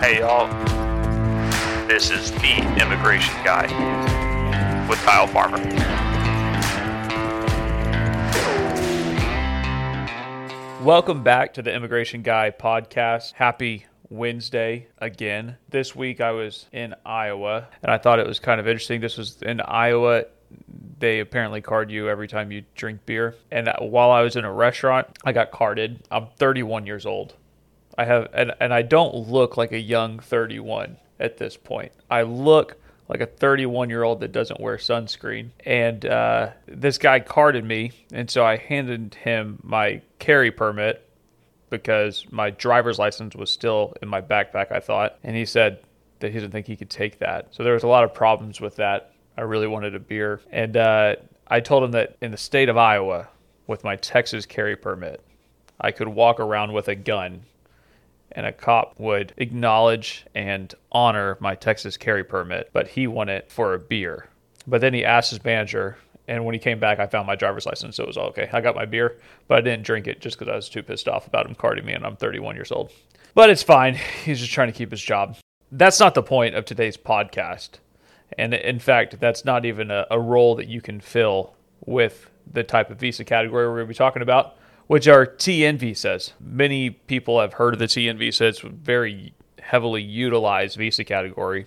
Hey, 0.00 0.20
y'all. 0.20 0.48
This 1.86 2.10
is 2.10 2.32
the 2.32 2.56
immigration 2.80 3.34
guy 3.44 3.66
with 4.88 4.98
Kyle 5.00 5.26
Farmer. 5.26 5.58
Welcome 10.82 11.22
back 11.22 11.52
to 11.52 11.60
the 11.60 11.74
Immigration 11.74 12.22
Guy 12.22 12.50
podcast. 12.50 13.34
Happy 13.34 13.84
Wednesday 14.08 14.86
again. 14.96 15.58
This 15.68 15.94
week 15.94 16.22
I 16.22 16.30
was 16.30 16.64
in 16.72 16.94
Iowa 17.04 17.68
and 17.82 17.92
I 17.92 17.98
thought 17.98 18.18
it 18.18 18.26
was 18.26 18.40
kind 18.40 18.58
of 18.58 18.66
interesting. 18.66 19.02
This 19.02 19.18
was 19.18 19.42
in 19.42 19.60
Iowa. 19.60 20.24
They 20.98 21.20
apparently 21.20 21.60
card 21.60 21.90
you 21.90 22.08
every 22.08 22.26
time 22.26 22.50
you 22.50 22.64
drink 22.74 23.04
beer. 23.04 23.34
And 23.50 23.70
while 23.80 24.10
I 24.12 24.22
was 24.22 24.36
in 24.36 24.46
a 24.46 24.52
restaurant, 24.52 25.08
I 25.24 25.32
got 25.32 25.50
carded. 25.50 26.02
I'm 26.10 26.28
31 26.38 26.86
years 26.86 27.04
old. 27.04 27.34
I 28.00 28.04
have 28.06 28.28
and, 28.32 28.52
and 28.60 28.72
I 28.72 28.80
don't 28.80 29.28
look 29.28 29.58
like 29.58 29.72
a 29.72 29.78
young 29.78 30.20
31 30.20 30.96
at 31.18 31.36
this 31.36 31.58
point. 31.58 31.92
I 32.10 32.22
look 32.22 32.76
like 33.08 33.20
a 33.20 33.26
31 33.26 33.90
year 33.90 34.04
old 34.04 34.20
that 34.20 34.32
doesn't 34.32 34.58
wear 34.58 34.78
sunscreen. 34.78 35.50
And 35.66 36.06
uh, 36.06 36.50
this 36.64 36.96
guy 36.96 37.20
carded 37.20 37.62
me, 37.62 37.92
and 38.10 38.30
so 38.30 38.42
I 38.42 38.56
handed 38.56 39.16
him 39.16 39.58
my 39.62 40.00
carry 40.18 40.50
permit 40.50 41.06
because 41.68 42.24
my 42.30 42.48
driver's 42.48 42.98
license 42.98 43.36
was 43.36 43.52
still 43.52 43.92
in 44.00 44.08
my 44.08 44.22
backpack, 44.22 44.72
I 44.72 44.80
thought. 44.80 45.18
And 45.22 45.36
he 45.36 45.44
said 45.44 45.80
that 46.20 46.32
he 46.32 46.38
didn't 46.38 46.52
think 46.52 46.66
he 46.66 46.76
could 46.76 46.90
take 46.90 47.18
that. 47.18 47.48
So 47.54 47.64
there 47.64 47.74
was 47.74 47.82
a 47.82 47.88
lot 47.88 48.04
of 48.04 48.14
problems 48.14 48.62
with 48.62 48.76
that. 48.76 49.12
I 49.36 49.42
really 49.42 49.66
wanted 49.66 49.94
a 49.94 50.00
beer. 50.00 50.40
And 50.50 50.78
uh, 50.78 51.16
I 51.48 51.60
told 51.60 51.84
him 51.84 51.90
that 51.90 52.16
in 52.22 52.30
the 52.30 52.38
state 52.38 52.70
of 52.70 52.78
Iowa, 52.78 53.28
with 53.66 53.84
my 53.84 53.96
Texas 53.96 54.46
carry 54.46 54.74
permit, 54.74 55.22
I 55.78 55.90
could 55.90 56.08
walk 56.08 56.40
around 56.40 56.72
with 56.72 56.88
a 56.88 56.94
gun 56.94 57.42
and 58.32 58.46
a 58.46 58.52
cop 58.52 58.98
would 58.98 59.32
acknowledge 59.36 60.26
and 60.34 60.74
honor 60.92 61.36
my 61.40 61.54
Texas 61.54 61.96
carry 61.96 62.24
permit, 62.24 62.70
but 62.72 62.88
he 62.88 63.06
won 63.06 63.28
it 63.28 63.50
for 63.50 63.74
a 63.74 63.78
beer. 63.78 64.28
But 64.66 64.80
then 64.80 64.94
he 64.94 65.04
asked 65.04 65.30
his 65.30 65.44
manager, 65.44 65.96
and 66.28 66.44
when 66.44 66.54
he 66.54 66.58
came 66.58 66.78
back, 66.78 67.00
I 67.00 67.06
found 67.06 67.26
my 67.26 67.34
driver's 67.34 67.66
license, 67.66 67.96
so 67.96 68.04
it 68.04 68.06
was 68.06 68.16
all 68.16 68.28
okay. 68.28 68.48
I 68.52 68.60
got 68.60 68.76
my 68.76 68.84
beer, 68.84 69.16
but 69.48 69.58
I 69.58 69.60
didn't 69.62 69.84
drink 69.84 70.06
it 70.06 70.20
just 70.20 70.38
because 70.38 70.50
I 70.50 70.56
was 70.56 70.68
too 70.68 70.82
pissed 70.82 71.08
off 71.08 71.26
about 71.26 71.46
him 71.46 71.54
carding 71.54 71.84
me, 71.84 71.92
and 71.92 72.06
I'm 72.06 72.16
31 72.16 72.54
years 72.54 72.70
old. 72.70 72.92
But 73.34 73.50
it's 73.50 73.62
fine. 73.62 73.94
He's 74.24 74.38
just 74.38 74.52
trying 74.52 74.68
to 74.68 74.76
keep 74.76 74.90
his 74.90 75.02
job. 75.02 75.36
That's 75.72 76.00
not 76.00 76.14
the 76.14 76.22
point 76.22 76.54
of 76.54 76.64
today's 76.64 76.96
podcast. 76.96 77.78
And 78.38 78.54
in 78.54 78.78
fact, 78.78 79.18
that's 79.18 79.44
not 79.44 79.64
even 79.64 79.90
a, 79.90 80.06
a 80.10 80.20
role 80.20 80.54
that 80.56 80.68
you 80.68 80.80
can 80.80 81.00
fill 81.00 81.54
with 81.84 82.30
the 82.52 82.62
type 82.62 82.90
of 82.90 82.98
visa 82.98 83.24
category 83.24 83.66
we're 83.66 83.76
going 83.76 83.86
to 83.86 83.88
be 83.88 83.94
talking 83.94 84.22
about 84.22 84.56
which 84.90 85.06
are 85.06 85.24
TN 85.24 85.78
visas. 85.78 86.32
Many 86.40 86.90
people 86.90 87.40
have 87.40 87.52
heard 87.52 87.74
of 87.74 87.78
the 87.78 87.84
TN 87.84 88.18
visa. 88.18 88.46
It's 88.46 88.58
very 88.58 89.32
heavily 89.60 90.02
utilized 90.02 90.76
visa 90.76 91.04
category. 91.04 91.66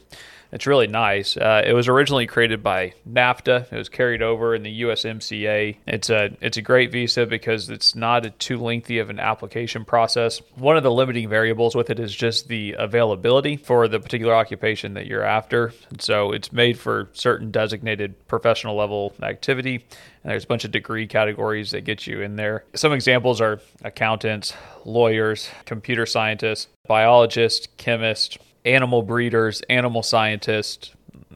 It's 0.51 0.67
really 0.67 0.87
nice. 0.87 1.37
Uh, 1.37 1.63
it 1.65 1.71
was 1.71 1.87
originally 1.87 2.27
created 2.27 2.61
by 2.61 2.93
NAFTA. 3.09 3.71
It 3.71 3.77
was 3.77 3.87
carried 3.87 4.21
over 4.21 4.53
in 4.53 4.63
the 4.63 4.81
USMCA. 4.81 5.77
It's 5.87 6.09
a 6.09 6.35
it's 6.41 6.57
a 6.57 6.61
great 6.61 6.91
visa 6.91 7.25
because 7.25 7.69
it's 7.69 7.95
not 7.95 8.25
a 8.25 8.29
too 8.29 8.59
lengthy 8.59 8.99
of 8.99 9.09
an 9.09 9.19
application 9.19 9.85
process. 9.85 10.41
One 10.55 10.75
of 10.75 10.83
the 10.83 10.91
limiting 10.91 11.29
variables 11.29 11.75
with 11.75 11.89
it 11.89 11.99
is 11.99 12.13
just 12.13 12.49
the 12.49 12.75
availability 12.77 13.55
for 13.55 13.87
the 13.87 14.01
particular 14.01 14.35
occupation 14.35 14.95
that 14.95 15.07
you're 15.07 15.23
after. 15.23 15.71
And 15.89 16.01
so 16.01 16.33
it's 16.33 16.51
made 16.51 16.77
for 16.77 17.07
certain 17.13 17.51
designated 17.51 18.27
professional 18.27 18.75
level 18.75 19.13
activity. 19.23 19.85
And 20.23 20.31
there's 20.31 20.45
a 20.45 20.47
bunch 20.47 20.63
of 20.63 20.71
degree 20.71 21.05
categories 21.05 21.71
that 21.71 21.81
get 21.81 22.07
you 22.07 22.21
in 22.21 22.35
there. 22.35 22.63
Some 22.75 22.93
examples 22.93 23.41
are 23.41 23.59
accountants, 23.83 24.53
lawyers, 24.85 25.49
computer 25.65 26.05
scientists, 26.05 26.67
biologists, 26.87 27.67
chemists, 27.77 28.37
animal 28.65 29.01
breeders, 29.01 29.61
animal 29.69 30.01
scientists, 30.01 30.91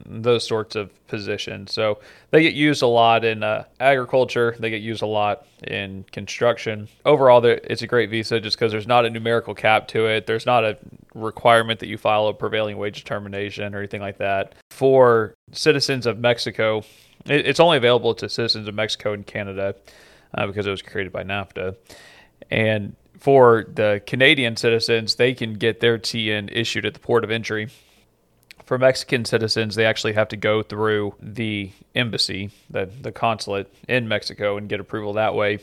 those 0.05 0.47
sorts 0.47 0.75
of 0.75 0.89
positions. 1.07 1.73
So 1.73 1.99
they 2.31 2.41
get 2.41 2.53
used 2.53 2.81
a 2.81 2.87
lot 2.87 3.25
in 3.25 3.43
uh, 3.43 3.65
agriculture. 3.79 4.55
They 4.57 4.69
get 4.69 4.81
used 4.81 5.01
a 5.01 5.07
lot 5.07 5.45
in 5.63 6.05
construction. 6.11 6.87
Overall, 7.05 7.43
it's 7.43 7.81
a 7.81 7.87
great 7.87 8.09
visa 8.09 8.39
just 8.39 8.57
because 8.57 8.71
there's 8.71 8.87
not 8.87 9.05
a 9.05 9.09
numerical 9.09 9.53
cap 9.53 9.87
to 9.89 10.07
it. 10.07 10.27
There's 10.27 10.45
not 10.45 10.63
a 10.63 10.77
requirement 11.13 11.79
that 11.81 11.87
you 11.87 11.97
file 11.97 12.27
a 12.27 12.33
prevailing 12.33 12.77
wage 12.77 12.99
determination 12.99 13.75
or 13.75 13.79
anything 13.79 14.01
like 14.01 14.17
that. 14.19 14.55
For 14.69 15.33
citizens 15.51 16.05
of 16.05 16.19
Mexico, 16.19 16.83
it's 17.27 17.59
only 17.59 17.77
available 17.77 18.13
to 18.15 18.29
citizens 18.29 18.67
of 18.67 18.75
Mexico 18.75 19.13
and 19.13 19.25
Canada 19.25 19.75
uh, 20.33 20.47
because 20.47 20.65
it 20.67 20.71
was 20.71 20.81
created 20.81 21.11
by 21.11 21.23
NAFTA. 21.23 21.75
And 22.49 22.95
for 23.19 23.65
the 23.73 24.01
Canadian 24.05 24.55
citizens, 24.57 25.15
they 25.15 25.33
can 25.33 25.53
get 25.53 25.79
their 25.79 25.97
TN 25.97 26.49
issued 26.51 26.85
at 26.85 26.93
the 26.93 26.99
port 26.99 27.23
of 27.23 27.31
entry. 27.31 27.69
For 28.67 28.77
Mexican 28.77 29.23
citizens, 29.23 29.75
they 29.75 29.85
actually 29.85 30.11
have 30.11 30.27
to 30.27 30.35
go 30.35 30.61
through 30.61 31.15
the 31.21 31.71
embassy, 31.95 32.51
the, 32.69 32.89
the 33.01 33.13
consulate 33.13 33.73
in 33.87 34.09
Mexico, 34.09 34.57
and 34.57 34.67
get 34.67 34.81
approval 34.81 35.13
that 35.13 35.35
way. 35.35 35.59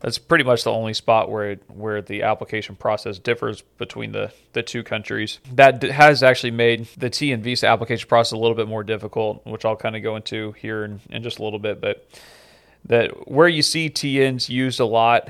That's 0.00 0.18
pretty 0.18 0.42
much 0.42 0.64
the 0.64 0.72
only 0.72 0.92
spot 0.92 1.30
where 1.30 1.52
it, 1.52 1.62
where 1.68 2.02
the 2.02 2.24
application 2.24 2.74
process 2.74 3.20
differs 3.20 3.60
between 3.60 4.10
the, 4.10 4.32
the 4.54 4.64
two 4.64 4.82
countries. 4.82 5.38
That 5.54 5.84
has 5.84 6.24
actually 6.24 6.50
made 6.50 6.88
the 6.96 7.08
TN 7.08 7.42
visa 7.42 7.68
application 7.68 8.08
process 8.08 8.32
a 8.32 8.36
little 8.36 8.56
bit 8.56 8.66
more 8.66 8.82
difficult, 8.82 9.46
which 9.46 9.64
I'll 9.64 9.76
kind 9.76 9.94
of 9.94 10.02
go 10.02 10.16
into 10.16 10.50
here 10.58 10.84
in, 10.84 11.00
in 11.10 11.22
just 11.22 11.38
a 11.38 11.44
little 11.44 11.60
bit. 11.60 11.80
But 11.80 12.08
that 12.86 13.30
where 13.30 13.46
you 13.46 13.62
see 13.62 13.88
TNs 13.88 14.48
used 14.48 14.80
a 14.80 14.84
lot 14.84 15.28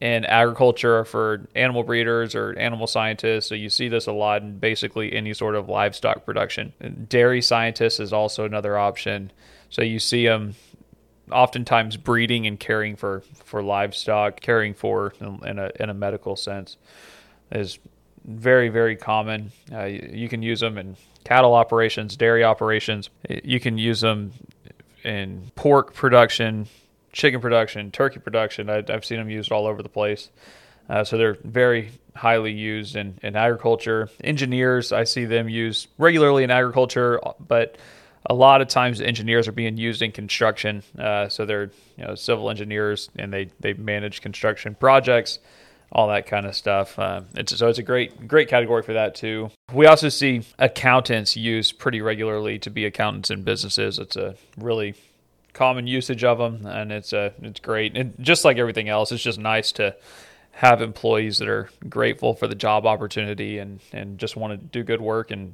in 0.00 0.24
agriculture 0.26 1.04
for 1.04 1.48
animal 1.54 1.82
breeders 1.82 2.34
or 2.34 2.52
animal 2.58 2.86
scientists. 2.86 3.46
So 3.46 3.54
you 3.54 3.70
see 3.70 3.88
this 3.88 4.06
a 4.06 4.12
lot 4.12 4.42
in 4.42 4.58
basically 4.58 5.12
any 5.12 5.32
sort 5.32 5.54
of 5.54 5.68
livestock 5.68 6.26
production. 6.26 6.72
Dairy 7.08 7.40
scientists 7.40 8.00
is 8.00 8.12
also 8.12 8.44
another 8.44 8.76
option. 8.76 9.32
So 9.70 9.82
you 9.82 9.98
see 9.98 10.26
them 10.26 10.54
oftentimes 11.32 11.96
breeding 11.96 12.46
and 12.46 12.60
caring 12.60 12.96
for, 12.96 13.22
for 13.44 13.62
livestock, 13.62 14.40
caring 14.40 14.74
for 14.74 15.14
in 15.20 15.58
a, 15.58 15.70
in 15.80 15.90
a 15.90 15.94
medical 15.94 16.36
sense 16.36 16.76
is 17.50 17.78
very, 18.24 18.68
very 18.68 18.96
common. 18.96 19.52
Uh, 19.72 19.84
you 19.84 20.28
can 20.28 20.42
use 20.42 20.60
them 20.60 20.78
in 20.78 20.96
cattle 21.24 21.54
operations, 21.54 22.16
dairy 22.16 22.44
operations. 22.44 23.08
You 23.28 23.60
can 23.60 23.78
use 23.78 24.00
them 24.00 24.32
in 25.04 25.50
pork 25.54 25.94
production, 25.94 26.66
chicken 27.16 27.40
production, 27.40 27.90
turkey 27.90 28.20
production. 28.20 28.68
I, 28.68 28.84
have 28.88 29.04
seen 29.04 29.18
them 29.18 29.30
used 29.30 29.50
all 29.50 29.66
over 29.66 29.82
the 29.82 29.88
place. 29.88 30.28
Uh, 30.88 31.02
so 31.02 31.16
they're 31.16 31.38
very 31.42 31.90
highly 32.14 32.52
used 32.52 32.94
in, 32.94 33.18
in 33.22 33.34
agriculture. 33.34 34.10
Engineers, 34.22 34.92
I 34.92 35.04
see 35.04 35.24
them 35.24 35.48
used 35.48 35.88
regularly 35.98 36.44
in 36.44 36.50
agriculture, 36.50 37.18
but 37.40 37.78
a 38.26 38.34
lot 38.34 38.60
of 38.60 38.68
times 38.68 39.00
engineers 39.00 39.48
are 39.48 39.52
being 39.52 39.78
used 39.78 40.02
in 40.02 40.12
construction. 40.12 40.82
Uh, 40.98 41.28
so 41.28 41.46
they're 41.46 41.70
you 41.96 42.04
know 42.04 42.14
civil 42.14 42.50
engineers 42.50 43.08
and 43.16 43.32
they 43.32 43.50
they 43.60 43.72
manage 43.72 44.20
construction 44.20 44.74
projects, 44.74 45.38
all 45.90 46.08
that 46.08 46.26
kind 46.26 46.44
of 46.44 46.54
stuff. 46.54 46.98
Uh, 46.98 47.22
it's, 47.34 47.56
so 47.56 47.68
it's 47.68 47.78
a 47.78 47.82
great 47.82 48.28
great 48.28 48.48
category 48.48 48.82
for 48.82 48.92
that 48.92 49.14
too. 49.14 49.50
We 49.72 49.86
also 49.86 50.10
see 50.10 50.42
accountants 50.58 51.36
used 51.36 51.78
pretty 51.78 52.00
regularly 52.00 52.58
to 52.60 52.70
be 52.70 52.84
accountants 52.84 53.30
in 53.30 53.42
businesses. 53.42 53.98
It's 53.98 54.16
a 54.16 54.34
really 54.58 54.94
common 55.56 55.86
usage 55.86 56.22
of 56.22 56.38
them, 56.38 56.66
and 56.66 56.92
it's 56.92 57.12
a 57.12 57.18
uh, 57.18 57.30
it's 57.42 57.60
great. 57.60 57.96
And 57.96 58.14
just 58.20 58.44
like 58.44 58.58
everything 58.58 58.88
else, 58.88 59.10
it's 59.10 59.22
just 59.22 59.38
nice 59.38 59.72
to 59.72 59.96
have 60.52 60.80
employees 60.80 61.38
that 61.38 61.48
are 61.48 61.68
grateful 61.88 62.34
for 62.34 62.46
the 62.46 62.54
job 62.54 62.86
opportunity 62.86 63.58
and, 63.58 63.78
and 63.92 64.18
just 64.18 64.36
want 64.36 64.52
to 64.52 64.56
do 64.56 64.82
good 64.82 65.02
work 65.02 65.30
and 65.30 65.52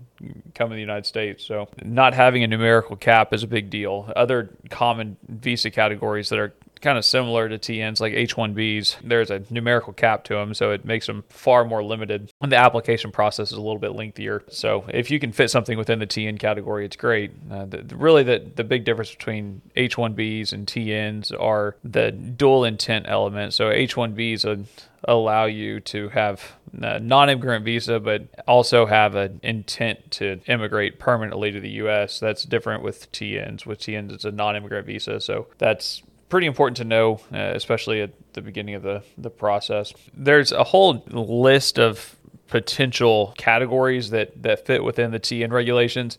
come 0.54 0.68
to 0.68 0.74
the 0.76 0.80
United 0.80 1.06
States. 1.06 1.44
So 1.44 1.68
not 1.84 2.14
having 2.14 2.44
a 2.44 2.46
numerical 2.46 2.94
cap 2.94 3.32
is 3.32 3.42
a 3.42 3.48
big 3.48 3.68
deal. 3.68 4.12
Other 4.14 4.50
common 4.70 5.16
visa 5.28 5.72
categories 5.72 6.28
that 6.28 6.38
are 6.38 6.54
kind 6.82 6.98
of 6.98 7.04
similar 7.04 7.48
to 7.48 7.58
TNs 7.58 8.00
like 8.00 8.12
H1Bs. 8.12 8.96
There's 9.02 9.30
a 9.30 9.42
numerical 9.50 9.92
cap 9.92 10.24
to 10.24 10.34
them, 10.34 10.52
so 10.52 10.72
it 10.72 10.84
makes 10.84 11.06
them 11.06 11.24
far 11.28 11.64
more 11.64 11.82
limited. 11.82 12.30
And 12.40 12.52
the 12.52 12.56
application 12.56 13.12
process 13.12 13.52
is 13.52 13.58
a 13.58 13.62
little 13.62 13.78
bit 13.78 13.92
lengthier. 13.92 14.42
So 14.48 14.84
if 14.88 15.10
you 15.10 15.18
can 15.18 15.32
fit 15.32 15.50
something 15.50 15.78
within 15.78 16.00
the 16.00 16.06
TN 16.06 16.38
category, 16.38 16.84
it's 16.84 16.96
great. 16.96 17.32
Uh, 17.50 17.66
the, 17.66 17.96
really, 17.96 18.22
the, 18.22 18.50
the 18.54 18.64
big 18.64 18.84
difference 18.84 19.10
between 19.10 19.62
H1Bs 19.76 20.52
and 20.52 20.66
TNs 20.66 21.32
are 21.40 21.76
the 21.84 22.10
dual 22.12 22.64
intent 22.64 23.06
element. 23.08 23.54
So 23.54 23.70
H1Bs 23.70 24.44
would 24.44 24.66
allow 25.04 25.46
you 25.46 25.80
to 25.80 26.08
have 26.10 26.52
a 26.80 26.98
non-immigrant 26.98 27.64
visa, 27.64 28.00
but 28.00 28.28
also 28.46 28.86
have 28.86 29.14
an 29.14 29.40
intent 29.42 30.10
to 30.12 30.40
immigrate 30.46 30.98
permanently 30.98 31.50
to 31.52 31.60
the 31.60 31.70
U.S. 31.70 32.20
That's 32.20 32.44
different 32.44 32.82
with 32.82 33.10
TNs. 33.12 33.66
With 33.66 33.80
TNs, 33.80 34.12
it's 34.12 34.24
a 34.24 34.30
non-immigrant 34.30 34.86
visa, 34.86 35.20
so 35.20 35.48
that's 35.58 36.02
pretty 36.32 36.46
important 36.46 36.78
to 36.78 36.84
know, 36.84 37.20
uh, 37.30 37.52
especially 37.54 38.00
at 38.00 38.10
the 38.32 38.40
beginning 38.40 38.74
of 38.74 38.82
the, 38.82 39.02
the 39.18 39.28
process. 39.28 39.92
There's 40.16 40.50
a 40.50 40.64
whole 40.64 41.04
list 41.10 41.78
of 41.78 42.16
potential 42.46 43.34
categories 43.36 44.08
that, 44.08 44.42
that 44.42 44.64
fit 44.64 44.82
within 44.82 45.10
the 45.10 45.20
TN 45.20 45.50
regulations, 45.50 46.16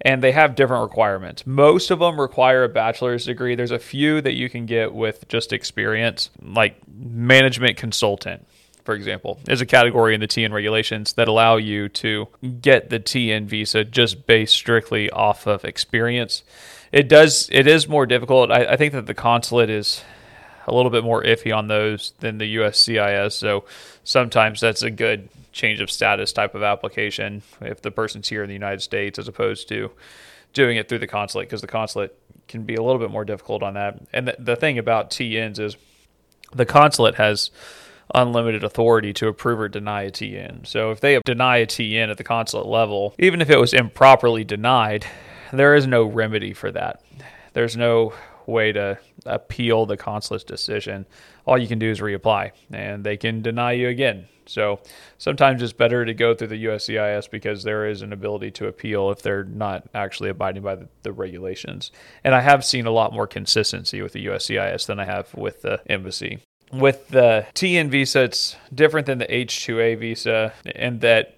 and 0.00 0.20
they 0.20 0.32
have 0.32 0.56
different 0.56 0.82
requirements. 0.82 1.46
Most 1.46 1.92
of 1.92 2.00
them 2.00 2.20
require 2.20 2.64
a 2.64 2.68
bachelor's 2.68 3.24
degree. 3.24 3.54
There's 3.54 3.70
a 3.70 3.78
few 3.78 4.20
that 4.22 4.34
you 4.34 4.50
can 4.50 4.66
get 4.66 4.92
with 4.92 5.28
just 5.28 5.52
experience, 5.52 6.30
like 6.42 6.74
management 6.92 7.76
consultant. 7.76 8.44
for 8.84 8.96
example, 8.96 9.38
is 9.48 9.60
a 9.60 9.66
category 9.66 10.12
in 10.12 10.20
the 10.20 10.26
TN 10.26 10.50
regulations 10.50 11.12
that 11.12 11.28
allow 11.28 11.54
you 11.56 11.88
to 11.88 12.26
get 12.60 12.90
the 12.90 12.98
TN 12.98 13.44
visa 13.44 13.84
just 13.84 14.26
based 14.26 14.54
strictly 14.54 15.08
off 15.10 15.46
of 15.46 15.64
experience. 15.64 16.42
It 16.92 17.08
does. 17.08 17.48
It 17.50 17.66
is 17.66 17.88
more 17.88 18.06
difficult. 18.06 18.52
I, 18.52 18.66
I 18.66 18.76
think 18.76 18.92
that 18.92 19.06
the 19.06 19.14
consulate 19.14 19.70
is 19.70 20.02
a 20.66 20.74
little 20.74 20.90
bit 20.90 21.04
more 21.04 21.22
iffy 21.22 21.56
on 21.56 21.68
those 21.68 22.12
than 22.20 22.38
the 22.38 22.56
USCIS. 22.56 23.32
So 23.32 23.64
sometimes 24.04 24.60
that's 24.60 24.82
a 24.82 24.90
good 24.90 25.28
change 25.52 25.80
of 25.80 25.90
status 25.90 26.32
type 26.32 26.54
of 26.54 26.62
application 26.62 27.42
if 27.60 27.82
the 27.82 27.90
person's 27.90 28.28
here 28.28 28.42
in 28.42 28.48
the 28.48 28.54
United 28.54 28.80
States 28.80 29.18
as 29.18 29.28
opposed 29.28 29.68
to 29.68 29.90
doing 30.52 30.76
it 30.76 30.88
through 30.88 30.98
the 30.98 31.06
consulate 31.06 31.48
because 31.48 31.60
the 31.60 31.66
consulate 31.66 32.16
can 32.48 32.62
be 32.64 32.74
a 32.74 32.82
little 32.82 33.00
bit 33.00 33.10
more 33.10 33.24
difficult 33.24 33.62
on 33.62 33.74
that. 33.74 34.00
And 34.12 34.28
the, 34.28 34.36
the 34.38 34.56
thing 34.56 34.78
about 34.78 35.10
TNs 35.10 35.58
is 35.58 35.76
the 36.52 36.66
consulate 36.66 37.16
has 37.16 37.50
unlimited 38.14 38.62
authority 38.62 39.12
to 39.14 39.28
approve 39.28 39.58
or 39.60 39.68
deny 39.68 40.02
a 40.02 40.10
TN. 40.10 40.66
So 40.66 40.90
if 40.90 41.00
they 41.00 41.18
deny 41.24 41.58
a 41.58 41.66
TN 41.66 42.10
at 42.10 42.18
the 42.18 42.24
consulate 42.24 42.66
level, 42.66 43.14
even 43.18 43.40
if 43.40 43.48
it 43.48 43.58
was 43.58 43.72
improperly 43.72 44.44
denied, 44.44 45.06
there 45.52 45.74
is 45.74 45.86
no 45.86 46.04
remedy 46.04 46.52
for 46.52 46.70
that. 46.72 47.02
There's 47.52 47.76
no 47.76 48.14
way 48.46 48.72
to 48.72 48.98
appeal 49.26 49.86
the 49.86 49.96
consulate's 49.96 50.44
decision. 50.44 51.06
All 51.46 51.58
you 51.58 51.68
can 51.68 51.78
do 51.78 51.90
is 51.90 52.00
reapply, 52.00 52.52
and 52.72 53.04
they 53.04 53.16
can 53.16 53.42
deny 53.42 53.72
you 53.72 53.88
again. 53.88 54.26
So 54.46 54.80
sometimes 55.18 55.62
it's 55.62 55.72
better 55.72 56.04
to 56.04 56.14
go 56.14 56.34
through 56.34 56.48
the 56.48 56.64
USCIS 56.64 57.30
because 57.30 57.62
there 57.62 57.86
is 57.86 58.02
an 58.02 58.12
ability 58.12 58.50
to 58.52 58.66
appeal 58.66 59.10
if 59.10 59.22
they're 59.22 59.44
not 59.44 59.84
actually 59.94 60.30
abiding 60.30 60.62
by 60.62 60.74
the, 60.74 60.88
the 61.02 61.12
regulations. 61.12 61.92
And 62.24 62.34
I 62.34 62.40
have 62.40 62.64
seen 62.64 62.86
a 62.86 62.90
lot 62.90 63.12
more 63.12 63.26
consistency 63.26 64.02
with 64.02 64.12
the 64.12 64.26
USCIS 64.26 64.86
than 64.86 64.98
I 64.98 65.04
have 65.04 65.32
with 65.34 65.62
the 65.62 65.80
embassy. 65.86 66.40
With 66.72 67.08
the 67.08 67.46
TN 67.54 67.88
visa, 67.88 68.22
it's 68.22 68.56
different 68.74 69.06
than 69.06 69.18
the 69.18 69.26
H2A 69.26 69.98
visa 69.98 70.54
in 70.74 71.00
that 71.00 71.36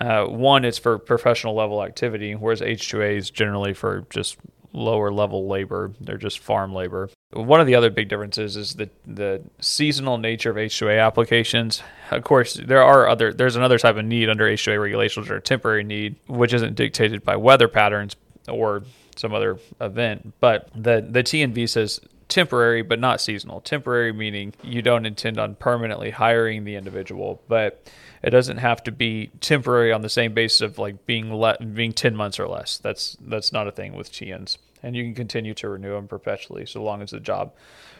uh, 0.00 0.24
one, 0.24 0.64
it's 0.64 0.78
for 0.78 0.98
professional 0.98 1.54
level 1.54 1.82
activity, 1.82 2.34
whereas 2.34 2.60
H2A 2.60 3.16
is 3.16 3.30
generally 3.30 3.74
for 3.74 4.06
just 4.10 4.36
lower 4.72 5.12
level 5.12 5.48
labor. 5.48 5.92
They're 6.00 6.18
just 6.18 6.40
farm 6.40 6.74
labor. 6.74 7.08
One 7.32 7.60
of 7.60 7.66
the 7.66 7.76
other 7.76 7.90
big 7.90 8.08
differences 8.08 8.56
is 8.56 8.74
the 8.74 8.90
the 9.06 9.42
seasonal 9.60 10.18
nature 10.18 10.50
of 10.50 10.56
H2A 10.56 11.04
applications. 11.04 11.82
Of 12.10 12.24
course, 12.24 12.54
there 12.54 12.82
are 12.82 13.08
other 13.08 13.32
there's 13.32 13.56
another 13.56 13.78
type 13.78 13.96
of 13.96 14.04
need 14.04 14.28
under 14.28 14.44
H2A 14.44 14.80
regulations 14.80 15.30
or 15.30 15.40
temporary 15.40 15.84
need, 15.84 16.16
which 16.26 16.52
isn't 16.52 16.74
dictated 16.74 17.24
by 17.24 17.36
weather 17.36 17.68
patterns 17.68 18.16
or 18.48 18.82
some 19.16 19.32
other 19.32 19.58
event. 19.80 20.34
But 20.40 20.68
the 20.74 21.06
the 21.08 21.22
TN 21.22 21.52
visas 21.52 22.00
temporary 22.28 22.82
but 22.82 22.98
not 22.98 23.20
seasonal. 23.20 23.60
Temporary 23.60 24.12
meaning 24.12 24.52
you 24.62 24.82
don't 24.82 25.06
intend 25.06 25.38
on 25.38 25.54
permanently 25.54 26.10
hiring 26.10 26.64
the 26.64 26.74
individual, 26.74 27.40
but 27.48 27.88
it 28.24 28.30
doesn't 28.30 28.56
have 28.56 28.82
to 28.84 28.90
be 28.90 29.30
temporary 29.40 29.92
on 29.92 30.00
the 30.00 30.08
same 30.08 30.32
basis 30.32 30.62
of 30.62 30.78
like 30.78 31.04
being 31.04 31.32
le- 31.34 31.58
being 31.58 31.92
10 31.92 32.16
months 32.16 32.40
or 32.40 32.48
less. 32.48 32.78
That's 32.78 33.18
that's 33.20 33.52
not 33.52 33.68
a 33.68 33.70
thing 33.70 33.94
with 33.94 34.10
TNs. 34.10 34.56
And 34.82 34.96
you 34.96 35.04
can 35.04 35.14
continue 35.14 35.52
to 35.54 35.68
renew 35.68 35.92
them 35.92 36.08
perpetually 36.08 36.64
so 36.64 36.82
long 36.82 37.02
as 37.02 37.10
the 37.10 37.20
job 37.20 37.52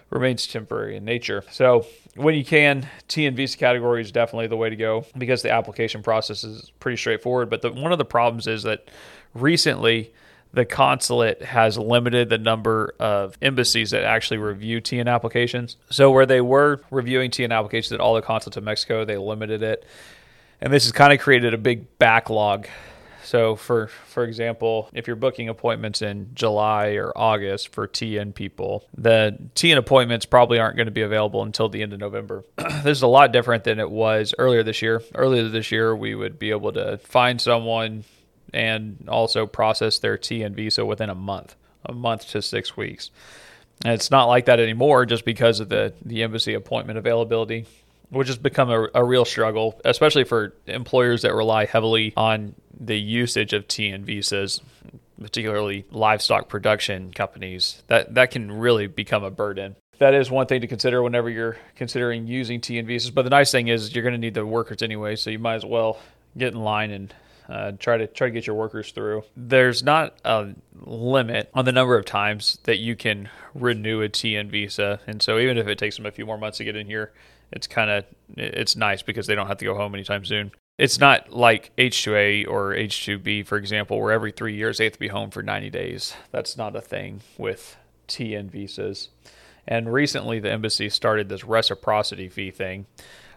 remains 0.09 0.47
temporary 0.47 0.97
in 0.97 1.05
nature. 1.05 1.45
So 1.51 1.87
when 2.15 2.35
you 2.35 2.45
can, 2.45 2.89
TN 3.09 3.35
visa 3.35 3.59
category 3.59 4.01
is 4.01 4.13
definitely 4.13 4.47
the 4.47 4.57
way 4.57 4.71
to 4.71 4.77
go 4.77 5.05
because 5.17 5.43
the 5.43 5.51
application 5.51 6.03
process 6.03 6.43
is 6.43 6.71
pretty 6.81 6.97
straightforward. 6.97 7.51
But 7.51 7.61
the, 7.61 7.73
one 7.73 7.93
of 7.93 7.99
the 7.99 8.05
problems 8.07 8.47
is 8.47 8.63
that 8.63 8.89
recently 9.35 10.13
the 10.55 10.65
consulate 10.65 11.43
has 11.43 11.77
limited 11.77 12.29
the 12.29 12.39
number 12.39 12.95
of 12.99 13.37
embassies 13.43 13.91
that 13.91 14.05
actually 14.05 14.39
review 14.39 14.81
TN 14.81 15.13
applications. 15.13 15.77
So 15.91 16.11
where 16.11 16.27
they 16.27 16.41
were 16.41 16.81
reviewing 16.91 17.31
TN 17.31 17.51
applications 17.51 17.93
at 17.93 18.01
all 18.01 18.15
the 18.15 18.23
consulates 18.23 18.57
in 18.57 18.65
Mexico, 18.65 19.05
they 19.05 19.17
limited 19.17 19.63
it. 19.63 19.85
And 20.65 20.73
this 20.73 20.85
has 20.85 20.93
kind 20.93 21.13
of 21.13 21.21
created 21.21 21.53
a 21.53 21.59
big 21.59 21.99
backlog. 21.99 22.69
So 23.23 23.55
for 23.55 23.89
for 24.07 24.25
example, 24.25 24.89
if 24.95 25.07
you're 25.07 25.15
booking 25.15 25.51
appointments 25.51 26.01
in 26.01 26.31
July 26.33 26.93
or 26.95 27.13
August 27.15 27.69
for 27.69 27.87
TN 27.87 28.35
people, 28.35 28.89
the 28.97 29.37
TN 29.55 29.77
appointments 29.77 30.25
probably 30.25 30.59
aren't 30.59 30.77
going 30.77 30.87
to 30.87 30.93
be 30.93 31.03
available 31.03 31.43
until 31.43 31.69
the 31.69 31.83
end 31.83 31.93
of 31.93 32.01
November. 32.01 32.45
this 32.57 32.97
is 32.97 33.03
a 33.03 33.07
lot 33.07 33.31
different 33.31 33.65
than 33.65 33.79
it 33.79 33.91
was 33.91 34.33
earlier 34.39 34.63
this 34.63 34.81
year. 34.81 35.03
Earlier 35.15 35.49
this 35.49 35.71
year, 35.71 35.95
we 35.95 36.15
would 36.15 36.39
be 36.39 36.51
able 36.51 36.73
to 36.73 36.97
find 36.97 37.39
someone 37.43 38.05
and 38.55 39.05
also 39.07 39.47
process 39.47 39.99
their 39.99 40.17
TN 40.17 40.55
visa 40.55 40.87
within 40.87 41.11
a 41.11 41.15
month, 41.15 41.57
a 41.85 41.93
month 41.93 42.31
to 42.31 42.41
six 42.41 42.75
weeks. 42.75 43.11
And 43.85 43.93
it's 43.93 44.11
not 44.11 44.29
like 44.29 44.47
that 44.47 44.61
anymore 44.61 45.05
just 45.05 45.27
because 45.27 45.61
of 45.61 45.69
the, 45.69 45.93
the 46.03 46.23
embassy 46.23 46.55
appointment 46.55 46.99
availability, 46.99 47.67
which 48.11 48.29
has 48.29 48.37
become 48.37 48.71
a, 48.71 48.89
a 48.95 49.05
real 49.05 49.25
struggle, 49.25 49.81
especially 49.85 50.25
for 50.25 50.55
employers 50.67 51.23
that 51.23 51.35
rely 51.35 51.67
heavily 51.67 52.13
on 52.17 52.55
the 52.79 52.99
usage 52.99 53.53
of 53.53 53.67
TN 53.69 54.03
visas, 54.03 54.61
particularly 55.21 55.85
livestock 55.91 56.49
production 56.49 57.13
companies. 57.13 57.83
That, 57.87 58.15
that 58.15 58.31
can 58.31 58.53
really 58.53 58.87
become 58.87 59.25
a 59.25 59.31
burden 59.31 59.77
that 59.99 60.15
is 60.15 60.31
one 60.31 60.47
thing 60.47 60.61
to 60.61 60.67
consider 60.67 61.03
whenever 61.03 61.31
you're 61.31 61.57
considering 61.77 62.27
using 62.27 62.61
TN 62.61 62.87
visas. 62.87 63.11
But 63.11 63.23
the 63.23 63.31
nice 63.31 63.51
thing 63.51 63.69
is 63.69 63.95
you're 63.95 64.03
going 64.03 64.15
to 64.15 64.19
need 64.19 64.35
the 64.35 64.47
workers 64.47 64.83
anyway, 64.83 65.17
so 65.17 65.31
you 65.31 65.39
might 65.39 65.55
as 65.55 65.65
well 65.65 65.99
get 66.37 66.53
in 66.53 66.61
line 66.61 66.91
and 66.91 67.15
uh, 67.49 67.73
try 67.79 67.99
to 67.99 68.07
try 68.07 68.29
to 68.29 68.33
get 68.33 68.47
your 68.47 68.57
workers 68.57 68.91
through. 68.93 69.23
There's 69.37 69.83
not 69.83 70.17
a 70.25 70.55
limit 70.75 71.51
on 71.55 71.65
the 71.65 71.73
number 71.73 71.97
of 71.97 72.05
times 72.05 72.59
that 72.65 72.79
you 72.79 72.97
can 72.97 73.29
renew 73.55 74.03
a 74.03 74.09
TN 74.09 74.51
visa, 74.51 75.01
and 75.07 75.23
so 75.23 75.39
even 75.39 75.59
if 75.59 75.67
it 75.69 75.79
takes 75.79 75.97
them 75.97 76.07
a 76.07 76.11
few 76.11 76.27
more 76.27 76.39
months 76.39 76.59
to 76.59 76.65
get 76.65 76.77
in 76.77 76.87
here, 76.87 77.13
it's 77.53 77.67
kind 77.67 77.91
of 77.91 78.05
it's 78.37 78.77
nice 78.77 79.03
because 79.03 79.27
they 79.27 79.35
don't 79.35 79.47
have 79.47 79.59
to 79.59 79.65
go 79.65 79.75
home 79.75 79.95
anytime 79.95 80.25
soon. 80.25 80.53
It's 80.77 80.99
not 80.99 81.31
like 81.31 81.71
H2A 81.77 82.49
or 82.49 82.73
H2B, 82.75 83.47
for 83.47 83.57
example, 83.57 84.01
where 84.01 84.13
every 84.13 84.33
three 84.33 84.57
years 84.57 84.79
they 84.79 84.85
have 84.85 84.95
to 84.95 84.99
be 84.99 85.09
home 85.09 85.31
for 85.31 85.43
90 85.43 85.71
days. 85.71 86.15
That's 86.33 86.57
not 86.57 86.75
a 86.75 86.81
thing 86.81 87.21
with 87.39 87.77
TN 88.09 88.51
visas. 88.51 89.11
And 89.69 89.93
recently, 89.93 90.41
the 90.41 90.51
embassy 90.51 90.89
started 90.89 91.29
this 91.29 91.45
reciprocity 91.45 92.29
fee 92.29 92.51
thing 92.51 92.87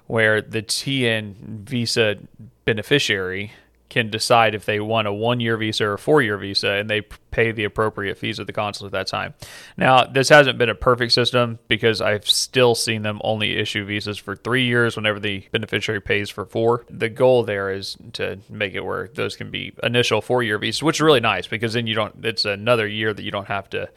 where 0.08 0.42
the 0.42 0.64
TN 0.64 1.36
visa 1.64 2.18
beneficiary 2.66 3.52
can 3.90 4.10
decide 4.10 4.54
if 4.54 4.66
they 4.66 4.80
want 4.80 5.08
a 5.08 5.14
one 5.14 5.40
year 5.40 5.58
visa 5.58 5.86
or 5.86 5.94
a 5.94 6.00
four 6.00 6.22
year 6.22 6.38
visa 6.38 6.72
and 6.72 6.90
they 6.90 7.02
pay 7.32 7.52
the 7.52 7.64
appropriate 7.64 8.18
fees 8.18 8.40
at 8.40 8.48
the 8.48 8.54
consulate 8.54 8.94
at 8.94 8.98
that 8.98 9.08
time. 9.08 9.34
Now, 9.78 10.06
this 10.06 10.30
hasn't 10.30 10.58
been 10.58 10.70
a 10.70 10.76
perfect 10.76 11.14
system 11.14 11.60
because 11.68 12.02
I've 12.02 12.28
still 12.28 12.76
seen 12.76 13.04
them 13.04 13.22
only 13.24 13.58
issue 13.58 13.86
visas 13.86 14.18
for 14.18 14.36
three 14.36 14.66
years 14.66 14.96
whenever 14.96 15.20
the 15.20 15.48
beneficiary 15.52 16.02
pays 16.02 16.30
for 16.30 16.46
four. 16.46 16.86
The 16.90 17.10
goal 17.10 17.44
there 17.44 17.72
is 17.72 17.98
to 18.14 18.40
make 18.50 18.74
it 18.74 18.82
where 18.82 19.08
those 19.10 19.36
can 19.36 19.52
be 19.52 19.74
initial 19.84 20.22
four 20.22 20.44
year 20.44 20.58
visas, 20.58 20.84
which 20.84 20.98
is 20.98 21.02
really 21.02 21.20
nice 21.20 21.48
because 21.48 21.74
then 21.74 21.88
you 21.88 21.96
don't, 21.96 22.26
it's 22.26 22.46
another 22.46 22.88
year 22.88 23.14
that 23.14 23.24
you 23.24 23.32
don't 23.32 23.48
have 23.48 23.70
to 23.72 23.90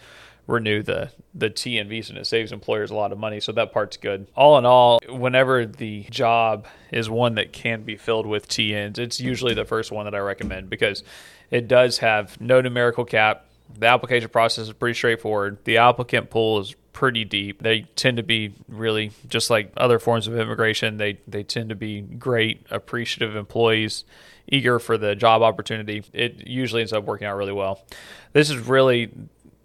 renew 0.51 0.83
the 0.83 1.11
the 1.35 1.49
TN 1.49 1.89
visa 1.89 2.13
and 2.13 2.19
it 2.19 2.27
saves 2.27 2.53
employers 2.53 2.91
a 2.91 2.95
lot 2.95 3.13
of 3.13 3.19
money. 3.19 3.41
So 3.41 3.53
that 3.53 3.73
part's 3.73 3.97
good. 3.97 4.27
All 4.35 4.59
in 4.59 4.67
all, 4.67 5.01
whenever 5.09 5.65
the 5.65 6.05
job 6.11 6.67
is 6.91 7.09
one 7.09 7.37
that 7.37 7.53
can 7.53 7.83
be 7.83 7.97
filled 7.97 8.27
with 8.27 8.49
TNs, 8.49 8.99
it's 8.99 9.21
usually 9.21 9.55
the 9.55 9.65
first 9.65 9.93
one 9.93 10.05
that 10.07 10.15
I 10.15 10.19
recommend 10.19 10.69
because 10.69 11.05
it 11.51 11.69
does 11.69 11.99
have 11.99 12.41
no 12.41 12.61
numerical 12.61 13.05
cap. 13.05 13.47
The 13.79 13.87
application 13.87 14.29
process 14.29 14.67
is 14.67 14.73
pretty 14.73 14.95
straightforward. 14.95 15.59
The 15.65 15.79
applicant 15.79 16.31
pool 16.31 16.59
is 16.59 16.75
pretty 16.93 17.25
deep. 17.25 17.63
They 17.63 17.83
tend 17.95 18.17
to 18.17 18.23
be 18.25 18.53
really 18.69 19.13
just 19.29 19.51
like 19.51 19.73
other 19.77 19.99
forms 19.99 20.27
of 20.27 20.37
immigration. 20.37 20.97
They 20.97 21.21
they 21.29 21.45
tend 21.45 21.69
to 21.69 21.77
be 21.77 22.01
great, 22.01 22.67
appreciative 22.71 23.37
employees, 23.37 24.05
eager 24.49 24.79
for 24.81 24.99
the 24.99 25.15
job 25.15 25.43
opportunity. 25.43 26.03
It 26.13 26.47
usually 26.47 26.83
ends 26.83 26.93
up 26.93 27.05
working 27.05 27.29
out 27.29 27.37
really 27.37 27.53
well. 27.53 27.85
This 28.33 28.51
is 28.51 28.59
really 28.59 29.11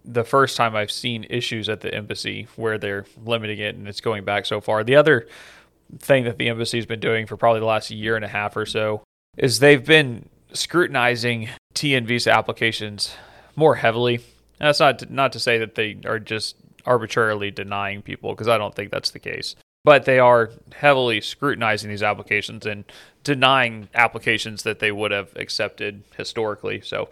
the 0.06 0.24
first 0.24 0.56
time 0.56 0.76
I've 0.76 0.92
seen 0.92 1.26
issues 1.30 1.68
at 1.68 1.82
the 1.82 1.94
embassy 1.94 2.48
where 2.56 2.78
they're 2.78 3.06
limiting 3.24 3.60
it 3.60 3.76
and 3.76 3.88
it's 3.88 4.02
going 4.02 4.24
back 4.24 4.46
so 4.46 4.62
far. 4.62 4.84
The 4.84 4.96
other 4.96 5.28
thing 6.00 6.24
that 6.26 6.38
the 6.38 6.50
embassy's 6.50 6.86
been 6.86 7.00
doing 7.00 7.26
for 7.26 7.38
probably 7.38 7.60
the 7.60 7.66
last 7.66 7.92
year 7.92 8.16
and 8.16 8.26
a 8.26 8.30
half 8.30 8.56
or 8.56 8.66
so 8.66 9.04
is 9.38 9.60
they've 9.60 9.86
been 9.86 10.30
scrutinizing 10.54 11.50
TN 11.74 12.06
visa 12.06 12.32
applications 12.32 13.16
more 13.56 13.76
heavily. 13.76 14.16
And 14.60 14.68
that's 14.68 14.80
not 14.80 15.00
to, 15.00 15.14
not 15.14 15.34
to 15.34 15.40
say 15.40 15.58
that 15.58 15.76
they 15.76 15.98
are 16.06 16.20
just 16.20 16.56
arbitrarily 16.86 17.52
denying 17.52 18.02
people 18.02 18.32
because 18.32 18.48
I 18.48 18.58
don't 18.58 18.76
think 18.76 18.92
that's 18.92 19.12
the 19.12 19.20
case. 19.20 19.56
But 19.84 20.06
they 20.06 20.18
are 20.18 20.50
heavily 20.76 21.22
scrutinizing 21.22 21.90
these 21.90 22.02
applications 22.02 22.66
and 22.66 22.86
denying 23.24 23.90
applications 23.94 24.64
that 24.64 24.80
they 24.80 24.92
would 24.92 25.12
have 25.12 25.36
accepted 25.36 26.04
historically. 26.18 26.82
So 26.82 27.10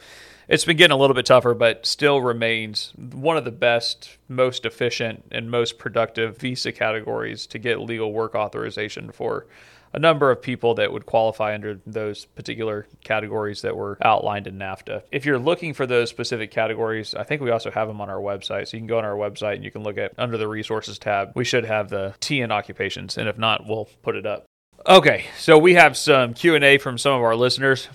it's 0.47 0.65
been 0.65 0.77
getting 0.77 0.93
a 0.93 0.97
little 0.97 1.15
bit 1.15 1.25
tougher, 1.25 1.53
but 1.53 1.85
still 1.85 2.21
remains 2.21 2.93
one 2.95 3.37
of 3.37 3.45
the 3.45 3.51
best, 3.51 4.17
most 4.27 4.65
efficient, 4.65 5.25
and 5.31 5.49
most 5.49 5.77
productive 5.77 6.37
visa 6.37 6.71
categories 6.71 7.47
to 7.47 7.59
get 7.59 7.79
legal 7.79 8.11
work 8.11 8.35
authorization 8.35 9.11
for 9.11 9.47
a 9.93 9.99
number 9.99 10.31
of 10.31 10.41
people 10.41 10.73
that 10.73 10.91
would 10.91 11.05
qualify 11.05 11.53
under 11.53 11.79
those 11.85 12.25
particular 12.25 12.87
categories 13.03 13.61
that 13.61 13.75
were 13.75 13.97
outlined 14.01 14.47
in 14.47 14.57
NAFTA. 14.57 15.03
If 15.11 15.25
you're 15.25 15.39
looking 15.39 15.73
for 15.73 15.85
those 15.85 16.09
specific 16.09 16.49
categories, 16.51 17.13
I 17.13 17.23
think 17.23 17.41
we 17.41 17.51
also 17.51 17.69
have 17.69 17.87
them 17.87 18.01
on 18.01 18.09
our 18.09 18.19
website. 18.19 18.67
So 18.67 18.77
you 18.77 18.81
can 18.81 18.87
go 18.87 18.97
on 18.97 19.05
our 19.05 19.15
website 19.15 19.55
and 19.55 19.63
you 19.63 19.71
can 19.71 19.83
look 19.83 19.97
at 19.97 20.13
under 20.17 20.37
the 20.37 20.47
resources 20.47 20.97
tab. 20.97 21.31
We 21.35 21.45
should 21.45 21.65
have 21.65 21.89
the 21.89 22.15
TN 22.21 22.51
occupations, 22.51 23.17
and 23.17 23.29
if 23.29 23.37
not, 23.37 23.67
we'll 23.67 23.87
put 24.01 24.15
it 24.15 24.25
up. 24.25 24.45
Okay, 24.87 25.25
so 25.37 25.57
we 25.57 25.75
have 25.75 25.95
some 25.95 26.33
Q 26.33 26.55
and 26.55 26.63
A 26.63 26.77
from 26.79 26.97
some 26.97 27.13
of 27.13 27.21
our 27.21 27.35
listeners. 27.35 27.87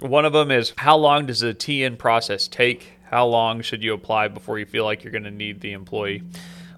One 0.00 0.24
of 0.24 0.32
them 0.32 0.50
is 0.50 0.72
how 0.76 0.96
long 0.96 1.26
does 1.26 1.40
the 1.40 1.54
TN 1.54 1.98
process 1.98 2.46
take? 2.46 2.92
How 3.10 3.26
long 3.26 3.62
should 3.62 3.82
you 3.82 3.94
apply 3.94 4.28
before 4.28 4.58
you 4.58 4.66
feel 4.66 4.84
like 4.84 5.02
you're 5.02 5.10
going 5.10 5.24
to 5.24 5.30
need 5.30 5.60
the 5.60 5.72
employee? 5.72 6.22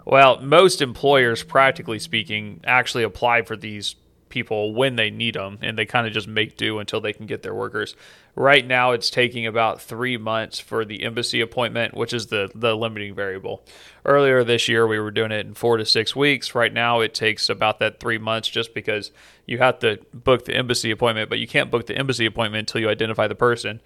Well, 0.04 0.40
most 0.40 0.80
employers, 0.80 1.42
practically 1.42 1.98
speaking, 1.98 2.60
actually 2.64 3.04
apply 3.04 3.42
for 3.42 3.56
these 3.56 3.94
people 4.30 4.72
when 4.72 4.96
they 4.96 5.10
need 5.10 5.34
them, 5.34 5.58
and 5.60 5.76
they 5.76 5.84
kind 5.84 6.06
of 6.06 6.12
just 6.12 6.28
make 6.28 6.56
do 6.56 6.78
until 6.78 7.00
they 7.00 7.12
can 7.12 7.26
get 7.26 7.42
their 7.42 7.54
workers. 7.54 7.94
Right 8.34 8.66
now, 8.66 8.92
it's 8.92 9.10
taking 9.10 9.46
about 9.46 9.82
three 9.82 10.16
months 10.16 10.58
for 10.58 10.84
the 10.84 11.02
embassy 11.02 11.40
appointment, 11.40 11.94
which 11.94 12.14
is 12.14 12.28
the, 12.28 12.50
the 12.54 12.74
limiting 12.74 13.14
variable. 13.14 13.64
Earlier 14.04 14.44
this 14.44 14.68
year, 14.68 14.86
we 14.86 14.98
were 14.98 15.10
doing 15.10 15.32
it 15.32 15.44
in 15.44 15.54
four 15.54 15.76
to 15.76 15.84
six 15.84 16.16
weeks. 16.16 16.54
Right 16.54 16.72
now, 16.72 17.00
it 17.00 17.12
takes 17.12 17.50
about 17.50 17.80
that 17.80 18.00
three 18.00 18.18
months 18.18 18.48
just 18.48 18.72
because 18.72 19.10
you 19.44 19.58
have 19.58 19.80
to 19.80 19.98
book 20.14 20.44
the 20.44 20.54
embassy 20.54 20.90
appointment, 20.90 21.28
but 21.28 21.38
you 21.38 21.48
can't 21.48 21.70
book 21.70 21.86
the 21.86 21.96
embassy 21.96 22.24
appointment 22.24 22.70
until 22.70 22.80
you 22.80 22.88
identify 22.88 23.26
the 23.26 23.34
person. 23.34 23.80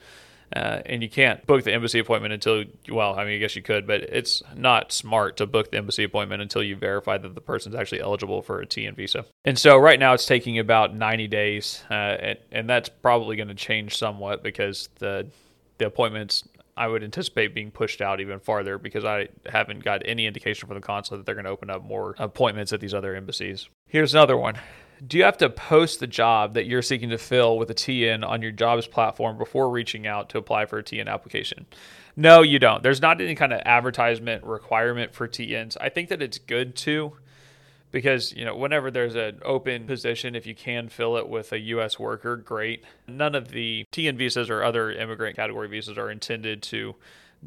Uh, 0.55 0.81
and 0.87 1.03
you 1.03 1.09
can't 1.09 1.45
book 1.47 1.65
the 1.65 1.73
embassy 1.73 1.99
appointment 1.99 2.33
until 2.33 2.65
well 2.91 3.19
i 3.19 3.25
mean 3.25 3.35
i 3.35 3.39
guess 3.39 3.57
you 3.57 3.63
could 3.63 3.87
but 3.87 4.03
it's 4.03 4.43
not 4.55 4.93
smart 4.93 5.37
to 5.37 5.47
book 5.47 5.71
the 5.71 5.77
embassy 5.77 6.05
appointment 6.05 6.43
until 6.43 6.63
you 6.63 6.77
verify 6.77 7.17
that 7.17 7.35
the 7.35 7.41
person's 7.41 7.75
actually 7.75 8.01
eligible 8.01 8.43
for 8.43 8.61
a 8.61 8.67
tn 8.67 8.95
visa 8.95 9.25
and 9.45 9.59
so 9.59 9.77
right 9.77 9.99
now 9.99 10.13
it's 10.13 10.27
taking 10.27 10.59
about 10.59 10.95
90 10.95 11.27
days 11.29 11.83
uh, 11.91 11.95
and, 11.95 12.39
and 12.53 12.71
that's 12.71 12.89
probably 12.89 13.37
going 13.37 13.49
to 13.49 13.55
change 13.55 13.97
somewhat 13.97 14.43
because 14.43 14.89
the 14.99 15.27
the 15.79 15.87
appointments 15.87 16.45
I 16.77 16.89
would 16.89 17.05
anticipate 17.05 17.55
being 17.55 17.71
pushed 17.71 18.01
out 18.01 18.21
even 18.21 18.41
farther 18.41 18.79
because 18.79 19.05
I 19.05 19.29
haven't 19.47 19.85
got 19.85 20.03
any 20.05 20.27
indication 20.27 20.67
from 20.67 20.77
the 20.77 20.81
consulate 20.81 21.21
that 21.21 21.27
they're 21.27 21.35
going 21.35 21.45
to 21.45 21.51
open 21.51 21.71
up 21.71 21.85
more 21.85 22.15
appointments 22.19 22.73
at 22.73 22.81
these 22.81 22.95
other 22.95 23.15
embassies. 23.15 23.69
Here's 23.87 24.15
another 24.15 24.37
one 24.37 24.57
do 25.07 25.19
you 25.19 25.25
have 25.25 25.39
to 25.39 25.51
post 25.51 26.01
the 26.01 26.07
job 26.07 26.55
that 26.55 26.67
you're 26.67 26.83
seeking 26.83 27.11
to 27.11 27.19
fill 27.19 27.59
with 27.59 27.71
a 27.71 27.75
TN 27.75 28.27
on 28.27 28.43
your 28.43 28.53
jobs 28.53 28.87
platform 28.87 29.39
before 29.39 29.71
reaching 29.71 30.07
out 30.07 30.29
to 30.31 30.39
apply 30.39 30.67
for 30.67 30.79
a 30.79 30.83
TN 30.83 31.09
application? 31.09 31.67
No, 32.17 32.43
you 32.43 32.59
don't. 32.59 32.83
There's 32.83 33.03
not 33.03 33.21
any 33.21 33.35
kind 33.35 33.53
of 33.53 33.61
advertisement 33.65 34.45
requirement 34.45 35.15
for 35.15 35.27
TNs. 35.27 35.77
I 35.81 35.89
think 35.89 36.09
that 36.11 36.23
it's 36.23 36.39
good 36.39 36.77
to 36.77 37.15
because, 37.91 38.33
you 38.33 38.45
know, 38.45 38.57
whenever 38.57 38.91
there's 38.91 39.15
an 39.15 39.41
open 39.45 39.87
position, 39.87 40.35
if 40.35 40.47
you 40.47 40.55
can 40.55 40.89
fill 40.89 41.17
it 41.17 41.29
with 41.29 41.53
a 41.53 41.59
U.S. 41.59 41.99
worker, 41.99 42.37
great. 42.37 42.85
None 43.07 43.35
of 43.35 43.49
the 43.49 43.87
TN 43.93 44.17
visas 44.17 44.51
or 44.51 44.63
other 44.63 44.91
immigrant 44.91 45.37
category 45.37 45.69
visas 45.69 45.97
are 45.99 46.11
intended 46.11 46.63
to 46.65 46.95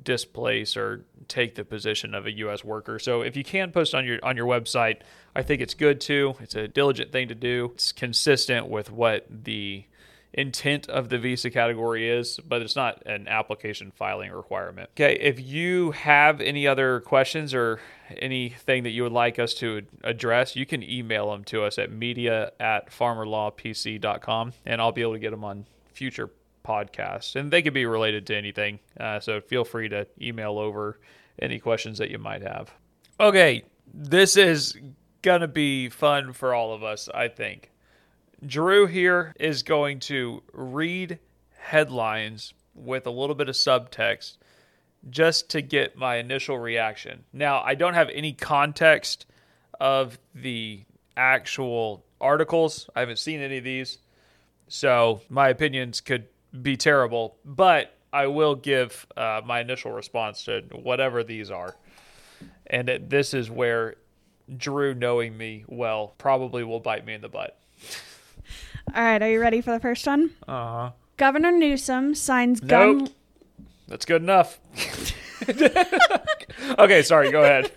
displace 0.03 0.77
or 0.77 1.05
take 1.27 1.55
the 1.55 1.63
position 1.63 2.13
of 2.13 2.25
a 2.25 2.31
U.S. 2.37 2.63
worker. 2.63 2.99
So 2.99 3.21
if 3.21 3.35
you 3.35 3.43
can 3.43 3.71
post 3.71 3.93
on 3.93 4.05
your 4.05 4.19
on 4.23 4.37
your 4.37 4.45
website, 4.45 5.01
I 5.35 5.43
think 5.43 5.61
it's 5.61 5.73
good 5.73 6.01
too. 6.01 6.35
It's 6.39 6.55
a 6.55 6.67
diligent 6.67 7.11
thing 7.11 7.27
to 7.29 7.35
do. 7.35 7.71
It's 7.73 7.91
consistent 7.91 8.67
with 8.67 8.91
what 8.91 9.25
the 9.29 9.85
intent 10.33 10.87
of 10.89 11.09
the 11.09 11.17
visa 11.17 11.49
category 11.49 12.09
is, 12.09 12.39
but 12.47 12.61
it's 12.61 12.75
not 12.75 13.01
an 13.05 13.27
application 13.27 13.91
filing 13.91 14.31
requirement. 14.31 14.89
Okay, 14.95 15.17
if 15.19 15.39
you 15.39 15.91
have 15.91 16.41
any 16.41 16.67
other 16.67 16.99
questions 17.01 17.53
or 17.53 17.79
anything 18.17 18.83
that 18.83 18.91
you 18.91 19.03
would 19.03 19.11
like 19.11 19.39
us 19.39 19.53
to 19.55 19.81
address, 20.03 20.55
you 20.55 20.65
can 20.65 20.83
email 20.83 21.31
them 21.31 21.43
to 21.45 21.63
us 21.63 21.77
at 21.77 21.91
media 21.91 22.51
at 22.59 22.91
farmerlawpc.com 22.91 24.53
and 24.65 24.81
I'll 24.81 24.91
be 24.91 25.01
able 25.01 25.13
to 25.13 25.19
get 25.19 25.31
them 25.31 25.43
on 25.43 25.65
future 25.93 26.29
podcast, 26.67 27.35
and 27.35 27.51
they 27.51 27.61
could 27.61 27.73
be 27.73 27.85
related 27.85 28.27
to 28.27 28.35
anything. 28.35 28.79
Uh, 28.99 29.19
so 29.19 29.39
feel 29.39 29.63
free 29.63 29.89
to 29.89 30.05
email 30.21 30.59
over 30.59 30.99
any 31.39 31.59
questions 31.59 31.97
that 31.99 32.11
you 32.11 32.17
might 32.17 32.41
have. 32.41 32.73
Okay, 33.19 33.63
this 33.93 34.35
is 34.37 34.77
gonna 35.21 35.47
be 35.47 35.89
fun 35.89 36.33
for 36.33 36.53
all 36.53 36.73
of 36.73 36.83
us, 36.83 37.09
I 37.13 37.27
think. 37.27 37.71
Drew 38.45 38.85
here 38.85 39.33
is 39.39 39.63
going 39.63 39.99
to 40.01 40.43
read 40.53 41.19
headlines 41.57 42.53
with 42.75 43.07
a 43.07 43.11
little 43.11 43.35
bit 43.35 43.49
of 43.49 43.55
subtext 43.55 44.37
just 45.09 45.49
to 45.49 45.61
get 45.61 45.97
my 45.97 46.17
initial 46.17 46.59
reaction. 46.59 47.23
Now, 47.33 47.61
I 47.61 47.75
don't 47.75 47.93
have 47.93 48.09
any 48.09 48.33
context 48.33 49.25
of 49.79 50.19
the 50.35 50.83
actual 51.15 52.05
articles. 52.21 52.89
I 52.95 52.99
haven't 52.99 53.19
seen 53.19 53.41
any 53.41 53.57
of 53.57 53.63
these. 53.63 53.99
So, 54.67 55.21
my 55.29 55.49
opinions 55.49 56.01
could 56.01 56.27
be 56.61 56.77
terrible, 56.77 57.37
but 57.45 57.93
I 58.11 58.27
will 58.27 58.55
give 58.55 59.05
uh, 59.15 59.41
my 59.45 59.59
initial 59.59 59.91
response 59.91 60.43
to 60.45 60.61
whatever 60.71 61.23
these 61.23 61.51
are. 61.51 61.75
And 62.67 62.89
it, 62.89 63.09
this 63.09 63.33
is 63.33 63.49
where 63.49 63.95
Drew, 64.55 64.93
knowing 64.93 65.37
me 65.37 65.65
well, 65.67 66.13
probably 66.17 66.63
will 66.63 66.79
bite 66.79 67.05
me 67.05 67.13
in 67.13 67.21
the 67.21 67.29
butt. 67.29 67.59
All 68.95 69.03
right, 69.03 69.21
are 69.21 69.29
you 69.29 69.41
ready 69.41 69.61
for 69.61 69.71
the 69.71 69.79
first 69.79 70.07
one? 70.07 70.31
Uh 70.47 70.51
huh. 70.51 70.91
Governor 71.17 71.51
Newsom 71.51 72.15
signs 72.15 72.59
gun. 72.59 72.97
Nope. 72.99 73.09
That's 73.87 74.05
good 74.05 74.21
enough. 74.21 74.59
okay, 76.79 77.01
sorry, 77.01 77.31
go 77.31 77.43
ahead. 77.43 77.71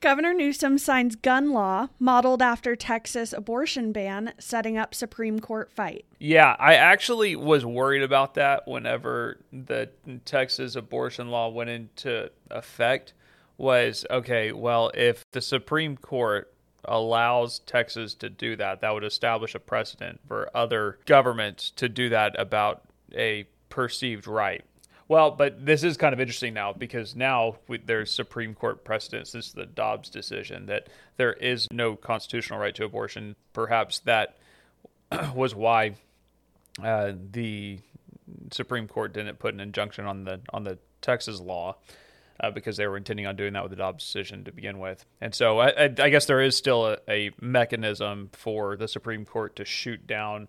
Governor 0.00 0.34
Newsom 0.34 0.78
signs 0.78 1.16
gun 1.16 1.52
law 1.52 1.88
modeled 1.98 2.42
after 2.42 2.74
Texas 2.74 3.32
abortion 3.32 3.92
ban, 3.92 4.32
setting 4.38 4.76
up 4.76 4.94
Supreme 4.94 5.38
Court 5.40 5.70
fight. 5.70 6.04
Yeah, 6.18 6.56
I 6.58 6.74
actually 6.74 7.36
was 7.36 7.64
worried 7.64 8.02
about 8.02 8.34
that 8.34 8.66
whenever 8.66 9.38
the 9.52 9.90
Texas 10.24 10.76
abortion 10.76 11.28
law 11.28 11.48
went 11.48 11.70
into 11.70 12.30
effect. 12.50 13.14
Was 13.58 14.04
okay, 14.10 14.50
well, 14.50 14.90
if 14.94 15.22
the 15.30 15.40
Supreme 15.40 15.96
Court 15.96 16.52
allows 16.84 17.60
Texas 17.60 18.14
to 18.14 18.28
do 18.28 18.56
that, 18.56 18.80
that 18.80 18.92
would 18.92 19.04
establish 19.04 19.54
a 19.54 19.60
precedent 19.60 20.20
for 20.26 20.50
other 20.54 20.98
governments 21.06 21.70
to 21.76 21.88
do 21.88 22.08
that 22.08 22.38
about 22.40 22.82
a 23.14 23.46
perceived 23.68 24.26
right. 24.26 24.64
Well, 25.12 25.30
but 25.30 25.66
this 25.66 25.84
is 25.84 25.98
kind 25.98 26.14
of 26.14 26.20
interesting 26.20 26.54
now 26.54 26.72
because 26.72 27.14
now 27.14 27.56
we, 27.68 27.76
there's 27.76 28.10
Supreme 28.10 28.54
Court 28.54 28.82
precedent 28.82 29.28
since 29.28 29.52
the 29.52 29.66
Dobbs 29.66 30.08
decision 30.08 30.64
that 30.66 30.88
there 31.18 31.34
is 31.34 31.68
no 31.70 31.96
constitutional 31.96 32.58
right 32.58 32.74
to 32.76 32.84
abortion. 32.84 33.36
Perhaps 33.52 33.98
that 34.06 34.38
was 35.34 35.54
why 35.54 35.96
uh, 36.82 37.12
the 37.30 37.80
Supreme 38.52 38.88
Court 38.88 39.12
didn't 39.12 39.38
put 39.38 39.52
an 39.52 39.60
injunction 39.60 40.06
on 40.06 40.24
the 40.24 40.40
on 40.48 40.64
the 40.64 40.78
Texas 41.02 41.40
law. 41.40 41.76
Uh, 42.40 42.50
because 42.50 42.78
they 42.78 42.86
were 42.86 42.96
intending 42.96 43.26
on 43.26 43.36
doing 43.36 43.52
that 43.52 43.62
with 43.62 43.70
the 43.70 43.76
Dobbs 43.76 44.02
decision 44.02 44.42
to 44.44 44.52
begin 44.52 44.80
with. 44.80 45.04
And 45.20 45.32
so 45.32 45.58
I, 45.58 45.68
I, 45.68 45.84
I 45.84 46.08
guess 46.08 46.24
there 46.24 46.40
is 46.40 46.56
still 46.56 46.86
a, 46.86 46.98
a, 47.08 47.30
mechanism 47.40 48.30
for 48.32 48.76
the 48.76 48.88
Supreme 48.88 49.24
Court 49.24 49.54
to 49.56 49.64
shoot 49.64 50.08
down 50.08 50.48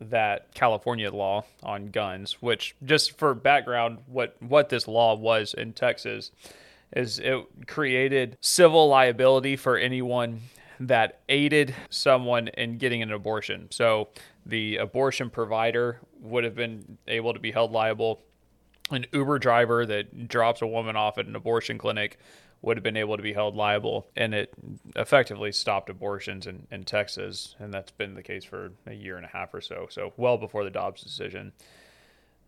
that 0.00 0.52
California 0.54 1.10
law 1.10 1.44
on 1.62 1.86
guns, 1.86 2.42
which 2.42 2.74
just 2.84 3.16
for 3.18 3.34
background, 3.34 3.98
what 4.06 4.36
what 4.40 4.68
this 4.68 4.88
law 4.88 5.14
was 5.14 5.54
in 5.54 5.72
Texas 5.72 6.30
is 6.94 7.18
it 7.18 7.44
created 7.66 8.36
civil 8.40 8.88
liability 8.88 9.56
for 9.56 9.76
anyone 9.76 10.40
that 10.80 11.20
aided 11.28 11.74
someone 11.90 12.48
in 12.48 12.78
getting 12.78 13.02
an 13.02 13.12
abortion. 13.12 13.68
So 13.70 14.08
the 14.46 14.76
abortion 14.76 15.30
provider 15.30 16.00
would 16.20 16.44
have 16.44 16.54
been 16.54 16.98
able 17.08 17.32
to 17.32 17.40
be 17.40 17.52
held 17.52 17.72
liable. 17.72 18.20
An 18.90 19.06
Uber 19.12 19.38
driver 19.38 19.86
that 19.86 20.28
drops 20.28 20.62
a 20.62 20.66
woman 20.66 20.94
off 20.94 21.18
at 21.18 21.26
an 21.26 21.36
abortion 21.36 21.78
clinic 21.78 22.18
would 22.64 22.76
have 22.76 22.84
been 22.84 22.96
able 22.96 23.16
to 23.16 23.22
be 23.22 23.32
held 23.32 23.54
liable, 23.54 24.06
and 24.16 24.34
it 24.34 24.52
effectively 24.96 25.52
stopped 25.52 25.90
abortions 25.90 26.46
in, 26.46 26.66
in 26.70 26.84
Texas, 26.84 27.54
and 27.58 27.72
that's 27.72 27.90
been 27.90 28.14
the 28.14 28.22
case 28.22 28.44
for 28.44 28.72
a 28.86 28.94
year 28.94 29.16
and 29.16 29.26
a 29.26 29.28
half 29.28 29.52
or 29.52 29.60
so. 29.60 29.86
So 29.90 30.12
well 30.16 30.38
before 30.38 30.64
the 30.64 30.70
Dobbs 30.70 31.02
decision. 31.02 31.52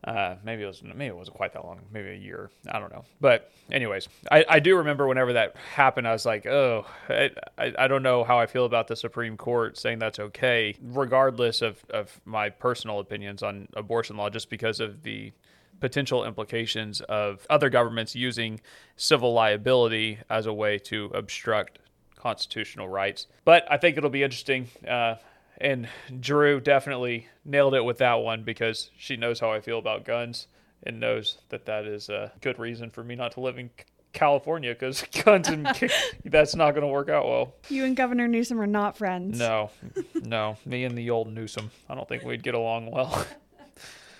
Uh, 0.04 0.36
maybe 0.44 0.62
it 0.62 0.66
was 0.66 0.82
maybe 0.82 1.06
it 1.06 1.16
wasn't 1.16 1.36
quite 1.36 1.52
that 1.52 1.64
long, 1.64 1.80
maybe 1.90 2.10
a 2.10 2.14
year. 2.14 2.50
I 2.70 2.78
don't 2.78 2.92
know. 2.92 3.04
But 3.20 3.50
anyways, 3.72 4.08
I, 4.30 4.44
I 4.48 4.60
do 4.60 4.76
remember 4.76 5.06
whenever 5.08 5.32
that 5.32 5.56
happened, 5.74 6.06
I 6.06 6.12
was 6.12 6.24
like, 6.24 6.46
oh, 6.46 6.86
I, 7.08 7.30
I, 7.58 7.72
I 7.78 7.88
don't 7.88 8.02
know 8.02 8.22
how 8.22 8.38
I 8.38 8.46
feel 8.46 8.66
about 8.66 8.86
the 8.86 8.94
Supreme 8.94 9.36
Court 9.36 9.76
saying 9.76 9.98
that's 9.98 10.20
okay, 10.20 10.76
regardless 10.80 11.60
of, 11.60 11.84
of 11.90 12.20
my 12.24 12.50
personal 12.50 13.00
opinions 13.00 13.42
on 13.42 13.68
abortion 13.74 14.16
law, 14.16 14.30
just 14.30 14.48
because 14.48 14.80
of 14.80 15.02
the 15.02 15.32
potential 15.80 16.24
implications 16.24 17.00
of 17.02 17.46
other 17.50 17.70
governments 17.70 18.14
using 18.14 18.60
civil 18.96 19.32
liability 19.32 20.18
as 20.30 20.46
a 20.46 20.52
way 20.52 20.78
to 20.78 21.06
obstruct 21.14 21.78
constitutional 22.16 22.88
rights. 22.88 23.26
But 23.44 23.66
I 23.70 23.76
think 23.76 23.96
it'll 23.96 24.10
be 24.10 24.22
interesting. 24.22 24.68
Uh, 24.86 25.16
and 25.58 25.88
Drew 26.20 26.60
definitely 26.60 27.28
nailed 27.44 27.74
it 27.74 27.84
with 27.84 27.98
that 27.98 28.14
one 28.14 28.42
because 28.42 28.90
she 28.98 29.16
knows 29.16 29.40
how 29.40 29.52
I 29.52 29.60
feel 29.60 29.78
about 29.78 30.04
guns 30.04 30.48
and 30.82 31.00
knows 31.00 31.38
that 31.48 31.66
that 31.66 31.86
is 31.86 32.08
a 32.08 32.32
good 32.40 32.58
reason 32.58 32.90
for 32.90 33.02
me 33.02 33.14
not 33.14 33.32
to 33.32 33.40
live 33.40 33.58
in 33.58 33.70
California 34.12 34.72
because 34.72 35.02
guns 35.24 35.48
and 35.48 35.66
that's 36.24 36.54
not 36.54 36.72
going 36.72 36.82
to 36.82 36.88
work 36.88 37.08
out 37.08 37.26
well. 37.26 37.54
You 37.68 37.84
and 37.84 37.96
Governor 37.96 38.28
Newsom 38.28 38.60
are 38.60 38.66
not 38.66 38.96
friends. 38.96 39.38
No, 39.38 39.70
no, 40.14 40.56
me 40.64 40.84
and 40.84 40.96
the 40.96 41.10
old 41.10 41.32
Newsom. 41.32 41.70
I 41.88 41.94
don't 41.94 42.08
think 42.08 42.24
we'd 42.24 42.42
get 42.42 42.54
along 42.54 42.90
well. 42.90 43.26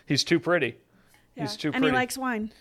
He's 0.07 0.23
too 0.23 0.39
pretty. 0.39 0.77
Yeah. 1.37 1.43
He's 1.43 1.57
too 1.57 1.69
and 1.69 1.83
pretty. 1.83 1.89
he 1.89 1.97
likes 1.97 2.19
wine. 2.19 2.53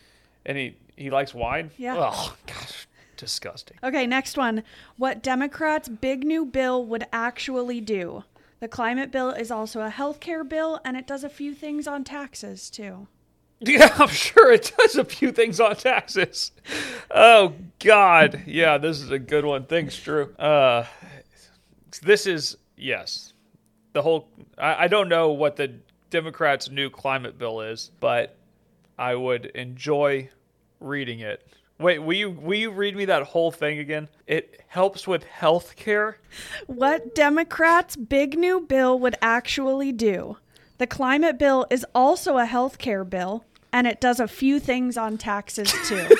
and 0.46 0.58
he 0.58 0.76
he 0.96 1.10
likes 1.10 1.34
wine. 1.34 1.72
Yeah. 1.78 1.96
Oh 1.98 2.36
gosh, 2.46 2.88
disgusting. 3.18 3.78
Okay, 3.84 4.06
next 4.06 4.38
one. 4.38 4.64
What 4.98 5.24
Democrats' 5.24 5.90
big 5.90 6.24
new 6.24 6.46
bill 6.46 6.86
would 6.86 7.06
actually 7.12 7.82
do. 7.82 8.24
The 8.60 8.68
climate 8.68 9.12
bill 9.12 9.32
is 9.32 9.52
also 9.52 9.82
a 9.82 9.90
health 9.90 10.20
care 10.20 10.44
bill, 10.44 10.80
and 10.86 10.96
it 10.96 11.06
does 11.06 11.24
a 11.24 11.30
few 11.30 11.54
things 11.54 11.88
on 11.88 12.04
taxes, 12.04 12.70
too. 12.70 13.08
Yeah, 13.62 13.94
I'm 13.98 14.10
sure 14.10 14.52
it 14.52 14.74
does 14.78 14.98
a 14.98 15.06
few 15.06 15.32
things 15.32 15.62
on 15.62 15.78
taxes. 15.78 16.52
Oh 17.10 17.54
God, 17.80 18.44
yeah, 18.46 18.78
this 18.78 19.02
is 19.02 19.12
a 19.12 19.18
good 19.18 19.46
one. 19.46 19.66
Thanks, 19.66 19.98
Drew. 19.98 20.34
Uh, 20.36 20.86
this 22.04 22.28
is 22.28 22.58
yes, 22.76 23.32
the 23.94 24.02
whole. 24.02 24.28
I, 24.58 24.84
I 24.84 24.88
don't 24.90 25.08
know 25.08 25.30
what 25.32 25.56
the 25.56 25.74
Democrats' 26.10 26.70
new 26.70 26.90
climate 26.90 27.38
bill 27.38 27.62
is, 27.62 27.92
but 28.02 28.36
I 28.98 29.16
would 29.16 29.48
enjoy 29.48 30.30
reading 30.80 31.20
it. 31.20 31.46
Wait, 31.78 32.00
will 32.00 32.14
you 32.14 32.32
will 32.32 32.58
you 32.58 32.72
read 32.72 32.96
me 32.96 33.06
that 33.06 33.24
whole 33.24 33.52
thing 33.52 33.80
again? 33.80 34.08
It 34.28 34.62
helps 34.68 35.06
with 35.08 35.24
health 35.26 35.76
care. 35.76 36.20
What 36.68 37.14
Democrats' 37.14 37.96
big 37.98 38.38
new 38.38 38.62
bill 38.62 38.98
would 39.00 39.16
actually 39.22 39.92
do. 39.92 40.38
The 40.78 40.88
climate 40.88 41.38
bill 41.38 41.66
is 41.70 41.86
also 41.94 42.38
a 42.38 42.46
health 42.46 42.78
care 42.78 43.04
bill, 43.04 43.44
and 43.74 43.88
it 43.88 44.00
does 44.00 44.20
a 44.22 44.28
few 44.28 44.60
things 44.60 44.98
on 44.98 45.18
taxes, 45.18 45.74
too. 45.88 46.08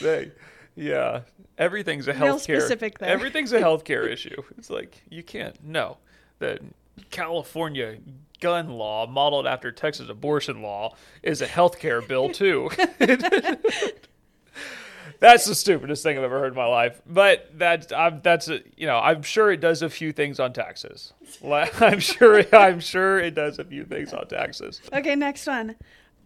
They, 0.00 0.32
yeah, 0.74 1.20
everything's 1.58 2.08
a 2.08 2.12
Real 2.12 2.34
healthcare. 2.36 2.58
specific 2.60 2.98
there. 2.98 3.08
Everything's 3.08 3.52
a 3.52 3.60
healthcare 3.60 4.10
issue. 4.10 4.42
It's 4.58 4.70
like 4.70 5.00
you 5.10 5.22
can't. 5.22 5.62
No, 5.64 5.98
the 6.38 6.58
California 7.10 7.98
gun 8.42 8.68
law, 8.68 9.06
modeled 9.06 9.46
after 9.46 9.72
Texas 9.72 10.10
abortion 10.10 10.60
law, 10.60 10.94
is 11.22 11.40
a 11.40 11.46
healthcare 11.46 12.06
bill 12.06 12.28
too. 12.28 12.68
That's 15.20 15.44
the 15.44 15.54
stupidest 15.54 16.02
thing 16.02 16.18
I've 16.18 16.24
ever 16.24 16.40
heard 16.40 16.52
in 16.52 16.56
my 16.56 16.66
life. 16.66 17.00
But 17.06 17.48
that's 17.56 17.92
I'm, 17.92 18.20
that's 18.22 18.48
a, 18.48 18.60
you 18.76 18.86
know 18.88 18.98
I'm 18.98 19.22
sure 19.22 19.52
it 19.52 19.60
does 19.60 19.80
a 19.82 19.88
few 19.88 20.10
things 20.12 20.40
on 20.40 20.52
taxes. 20.52 21.12
I'm 21.44 22.00
sure 22.00 22.44
I'm 22.52 22.80
sure 22.80 23.20
it 23.20 23.36
does 23.36 23.60
a 23.60 23.64
few 23.64 23.84
things 23.84 24.12
on 24.12 24.26
taxes. 24.26 24.80
Okay, 24.92 25.14
next 25.14 25.46
one. 25.46 25.76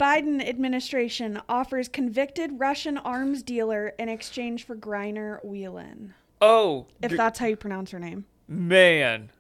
Biden 0.01 0.47
administration 0.47 1.41
offers 1.49 1.89
convicted 1.89 2.53
Russian 2.59 2.97
arms 2.99 3.43
dealer 3.43 3.89
in 3.99 4.09
exchange 4.09 4.65
for 4.65 4.75
Griner 4.77 5.41
Whelan. 5.45 6.15
Oh, 6.41 6.87
If 7.03 7.17
that's 7.17 7.39
how 7.39 7.47
you 7.47 7.57
pronounce 7.57 7.91
her 7.93 7.99
name. 7.99 8.25
man, 8.49 9.31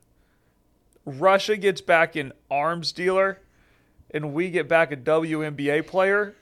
Russia 1.06 1.56
gets 1.56 1.80
back 1.80 2.16
an 2.16 2.32
arms 2.50 2.92
dealer, 2.92 3.40
and 4.10 4.34
we 4.34 4.50
get 4.50 4.68
back 4.68 4.92
a 4.92 4.96
WNBA 4.96 5.86
player. 5.86 6.34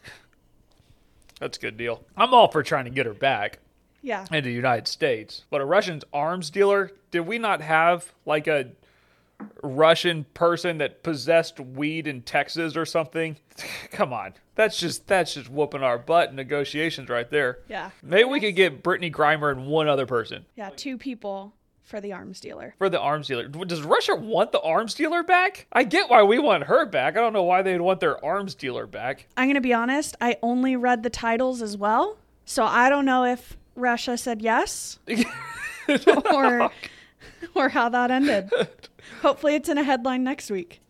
That's 1.38 1.58
a 1.58 1.60
good 1.60 1.76
deal. 1.76 2.02
I'm 2.16 2.32
all 2.34 2.48
for 2.50 2.62
trying 2.62 2.84
to 2.86 2.90
get 2.90 3.06
her 3.06 3.14
back 3.14 3.58
Yeah. 4.02 4.22
into 4.32 4.48
the 4.48 4.52
United 4.54 4.88
States, 4.88 5.44
but 5.50 5.60
a 5.60 5.64
Russian's 5.64 6.04
arms 6.12 6.48
dealer? 6.50 6.90
Did 7.10 7.20
we 7.20 7.38
not 7.38 7.60
have 7.60 8.12
like 8.24 8.46
a 8.46 8.70
Russian 9.62 10.24
person 10.32 10.78
that 10.78 11.02
possessed 11.02 11.58
weed 11.60 12.06
in 12.06 12.22
Texas 12.22 12.76
or 12.76 12.86
something? 12.86 13.36
Come 13.90 14.12
on, 14.12 14.34
that's 14.54 14.78
just 14.78 15.06
that's 15.06 15.34
just 15.34 15.50
whooping 15.50 15.82
our 15.82 15.98
butt 15.98 16.30
in 16.30 16.36
negotiations 16.36 17.08
right 17.08 17.28
there. 17.30 17.58
Yeah. 17.68 17.90
Maybe 18.02 18.24
we 18.24 18.40
could 18.40 18.56
get 18.56 18.82
Brittney 18.82 19.12
Griner 19.12 19.50
and 19.50 19.66
one 19.66 19.88
other 19.88 20.06
person. 20.06 20.46
Yeah, 20.56 20.70
two 20.74 20.96
people 20.96 21.52
for 21.84 22.00
the 22.00 22.12
arms 22.12 22.40
dealer. 22.40 22.74
for 22.78 22.88
the 22.88 22.98
arms 22.98 23.28
dealer. 23.28 23.46
Does 23.46 23.82
Russia 23.82 24.14
want 24.14 24.52
the 24.52 24.60
arms 24.60 24.94
dealer 24.94 25.22
back? 25.22 25.66
I 25.72 25.84
get 25.84 26.08
why 26.10 26.22
we 26.22 26.38
want 26.38 26.64
her 26.64 26.86
back. 26.86 27.16
I 27.16 27.20
don't 27.20 27.32
know 27.32 27.42
why 27.42 27.62
they'd 27.62 27.80
want 27.80 28.00
their 28.00 28.22
arms 28.24 28.54
dealer 28.54 28.86
back. 28.86 29.26
I'm 29.36 29.46
going 29.46 29.54
to 29.54 29.60
be 29.60 29.74
honest, 29.74 30.16
I 30.20 30.36
only 30.42 30.76
read 30.76 31.02
the 31.02 31.10
titles 31.10 31.62
as 31.62 31.76
well. 31.76 32.16
So 32.46 32.64
I 32.64 32.88
don't 32.90 33.04
know 33.04 33.24
if 33.24 33.56
Russia 33.76 34.16
said 34.16 34.40
yes 34.42 34.98
or 36.32 36.70
or 37.54 37.68
how 37.68 37.88
that 37.90 38.10
ended. 38.10 38.50
Hopefully 39.22 39.54
it's 39.54 39.68
in 39.68 39.78
a 39.78 39.82
headline 39.84 40.24
next 40.24 40.50
week. 40.50 40.80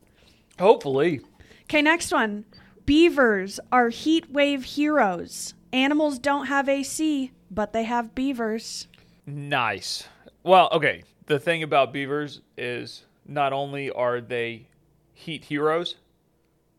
Hopefully. 0.59 1.21
Okay, 1.65 1.83
next 1.83 2.13
one. 2.13 2.45
Beavers 2.87 3.59
are 3.73 3.89
heat 3.89 4.31
wave 4.31 4.65
heroes. 4.65 5.55
Animals 5.73 6.19
don't 6.19 6.47
have 6.47 6.69
AC, 6.69 7.33
but 7.51 7.73
they 7.73 7.85
have 7.85 8.15
beavers. 8.15 8.87
Nice. 9.27 10.07
Well, 10.43 10.69
okay. 10.73 11.05
The 11.27 11.39
thing 11.39 11.63
about 11.63 11.93
beavers 11.93 12.41
is 12.59 13.05
not 13.27 13.53
only 13.53 13.91
are 13.91 14.21
they 14.21 14.69
heat 15.13 15.45
heroes, 15.45 15.97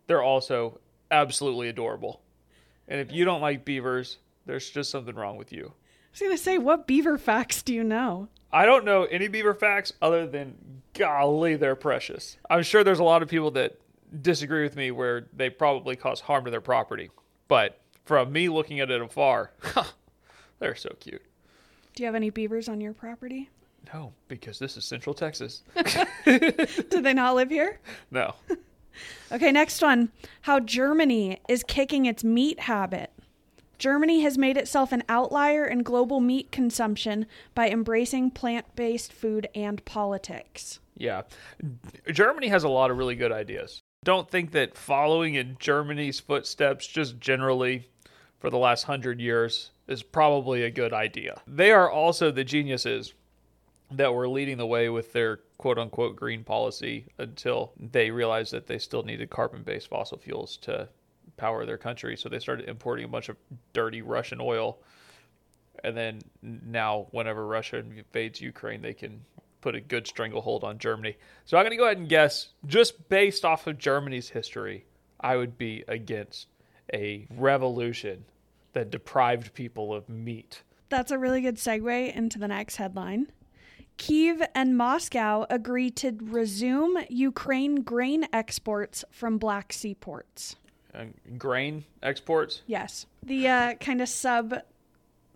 they're 0.07 0.21
also 0.21 0.79
absolutely 1.09 1.69
adorable. 1.69 2.21
And 2.87 2.99
if 2.99 3.11
you 3.11 3.25
don't 3.25 3.41
like 3.41 3.65
beavers, 3.65 4.17
there's 4.45 4.69
just 4.69 4.91
something 4.91 5.15
wrong 5.15 5.37
with 5.37 5.51
you. 5.51 5.65
I 5.65 6.07
was 6.11 6.19
going 6.19 6.31
to 6.31 6.37
say, 6.37 6.57
what 6.57 6.87
beaver 6.87 7.17
facts 7.17 7.63
do 7.63 7.73
you 7.73 7.83
know? 7.83 8.29
I 8.51 8.65
don't 8.65 8.85
know 8.85 9.03
any 9.05 9.27
beaver 9.27 9.53
facts 9.53 9.91
other 10.01 10.27
than 10.27 10.55
golly, 10.93 11.55
they're 11.55 11.75
precious. 11.75 12.37
I'm 12.49 12.63
sure 12.63 12.83
there's 12.83 12.99
a 12.99 13.03
lot 13.03 13.21
of 13.21 13.27
people 13.27 13.51
that 13.51 13.79
disagree 14.21 14.63
with 14.63 14.75
me 14.75 14.91
where 14.91 15.27
they 15.33 15.49
probably 15.49 15.95
cause 15.95 16.21
harm 16.21 16.45
to 16.45 16.51
their 16.51 16.61
property. 16.61 17.09
But 17.47 17.81
from 18.05 18.31
me 18.31 18.47
looking 18.49 18.79
at 18.79 18.91
it 18.91 19.01
afar, 19.01 19.51
they're 20.59 20.75
so 20.75 20.95
cute. 20.99 21.23
Do 21.95 22.03
you 22.03 22.07
have 22.07 22.15
any 22.15 22.29
beavers 22.29 22.67
on 22.67 22.81
your 22.81 22.93
property? 22.93 23.49
No, 23.93 24.11
because 24.27 24.59
this 24.59 24.75
is 24.75 24.83
Central 24.83 25.13
Texas. 25.13 25.63
Do 26.25 27.01
they 27.01 27.13
not 27.13 27.35
live 27.35 27.49
here? 27.49 27.79
No. 28.11 28.35
Okay, 29.29 29.51
next 29.51 29.81
one. 29.81 30.09
How 30.43 30.61
Germany 30.61 31.41
is 31.49 31.65
kicking 31.67 32.05
its 32.05 32.23
meat 32.23 32.61
habit. 32.61 33.11
Germany 33.77 34.21
has 34.21 34.37
made 34.37 34.55
itself 34.55 34.93
an 34.93 35.03
outlier 35.09 35.65
in 35.65 35.83
global 35.83 36.21
meat 36.21 36.49
consumption 36.49 37.25
by 37.53 37.69
embracing 37.69 38.31
plant 38.31 38.73
based 38.77 39.11
food 39.11 39.49
and 39.53 39.83
politics. 39.83 40.79
Yeah. 40.95 41.23
Germany 42.09 42.47
has 42.47 42.63
a 42.63 42.69
lot 42.69 42.89
of 42.89 42.97
really 42.97 43.15
good 43.15 43.33
ideas. 43.33 43.81
Don't 44.05 44.29
think 44.29 44.51
that 44.51 44.77
following 44.77 45.35
in 45.35 45.57
Germany's 45.59 46.21
footsteps 46.21 46.87
just 46.87 47.19
generally 47.19 47.89
for 48.39 48.49
the 48.49 48.57
last 48.57 48.83
hundred 48.83 49.19
years 49.19 49.71
is 49.87 50.03
probably 50.03 50.63
a 50.63 50.71
good 50.71 50.93
idea. 50.93 51.41
They 51.47 51.71
are 51.71 51.89
also 51.89 52.31
the 52.31 52.43
geniuses 52.43 53.13
that 53.91 54.13
were 54.13 54.27
leading 54.27 54.57
the 54.57 54.65
way 54.65 54.89
with 54.89 55.13
their 55.13 55.41
quote 55.57 55.77
unquote 55.77 56.15
green 56.15 56.43
policy 56.43 57.05
until 57.17 57.73
they 57.79 58.09
realized 58.11 58.51
that 58.53 58.67
they 58.67 58.79
still 58.79 59.03
needed 59.03 59.29
carbon 59.29 59.63
based 59.63 59.89
fossil 59.89 60.17
fuels 60.17 60.57
to 60.57 60.89
power 61.37 61.65
their 61.65 61.77
country. 61.77 62.17
So 62.17 62.29
they 62.29 62.39
started 62.39 62.67
importing 62.67 63.05
a 63.05 63.09
bunch 63.09 63.29
of 63.29 63.37
dirty 63.73 64.01
Russian 64.01 64.39
oil. 64.41 64.79
And 65.83 65.95
then 65.95 66.21
now, 66.41 67.07
whenever 67.11 67.45
Russia 67.45 67.77
invades 67.77 68.41
Ukraine, 68.41 68.81
they 68.81 68.93
can 68.93 69.21
put 69.61 69.75
a 69.75 69.81
good 69.81 70.07
stranglehold 70.07 70.63
on 70.63 70.77
Germany. 70.79 71.15
So 71.45 71.57
I'm 71.57 71.63
going 71.63 71.71
to 71.71 71.77
go 71.77 71.85
ahead 71.85 71.97
and 71.97 72.09
guess, 72.09 72.49
just 72.65 73.09
based 73.09 73.43
off 73.43 73.67
of 73.67 73.77
Germany's 73.77 74.29
history, 74.29 74.85
I 75.19 75.35
would 75.35 75.57
be 75.57 75.83
against 75.87 76.47
a 76.93 77.27
revolution 77.31 78.25
that 78.75 78.91
deprived 78.91 79.53
people 79.53 79.93
of 79.93 80.07
meat. 80.07 80.61
That's 80.89 81.09
a 81.09 81.17
really 81.17 81.41
good 81.41 81.55
segue 81.55 82.15
into 82.15 82.37
the 82.37 82.47
next 82.47 82.75
headline. 82.75 83.31
Kiev 83.97 84.43
and 84.53 84.77
Moscow 84.77 85.45
agree 85.49 85.89
to 85.91 86.15
resume 86.21 86.97
Ukraine 87.09 87.77
grain 87.77 88.27
exports 88.31 89.03
from 89.09 89.37
Black 89.37 89.73
Sea 89.73 89.95
ports. 89.95 90.57
Uh, 90.93 91.05
grain 91.37 91.85
exports? 92.03 92.61
Yes. 92.67 93.07
The 93.23 93.47
uh, 93.47 93.73
kind 93.75 94.01
of 94.01 94.09
sub 94.09 94.61